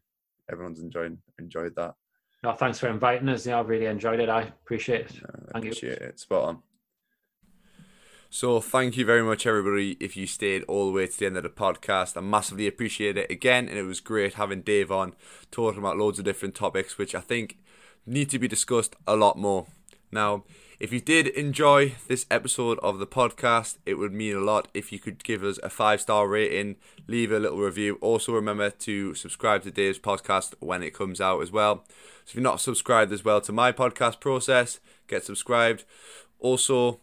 [0.52, 1.94] everyone's enjoying enjoyed that.
[2.44, 3.48] No, thanks for inviting us.
[3.48, 4.28] Yeah, I've really enjoyed it.
[4.28, 5.16] I appreciate it.
[5.16, 6.08] Yeah, I appreciate you.
[6.08, 6.20] it.
[6.20, 6.64] Spot on.
[8.36, 11.38] So thank you very much, everybody, if you stayed all the way to the end
[11.38, 12.18] of the podcast.
[12.18, 15.14] I massively appreciate it again, and it was great having Dave on,
[15.52, 17.60] talking about loads of different topics, which I think
[18.08, 19.68] need to be discussed a lot more.
[20.12, 20.46] Now,
[20.80, 24.92] if you did enjoy this episode of the podcast, it would mean a lot if
[24.92, 28.00] you could give us a five star rating, leave a little review.
[28.02, 31.86] Also, remember to subscribe to Dave's podcast when it comes out as well.
[32.26, 35.84] So, if you're not subscribed as well to my podcast process, get subscribed.
[36.40, 37.00] Also,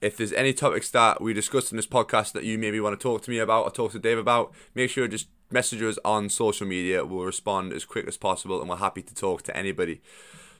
[0.00, 3.02] if there's any topics that we discussed in this podcast that you maybe want to
[3.02, 6.28] talk to me about or talk to Dave about, make sure just message us on
[6.28, 7.04] social media.
[7.04, 10.00] We'll respond as quick as possible and we're happy to talk to anybody.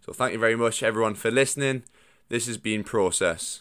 [0.04, 1.84] So thank you very much everyone for listening.
[2.28, 3.60] This has been Process.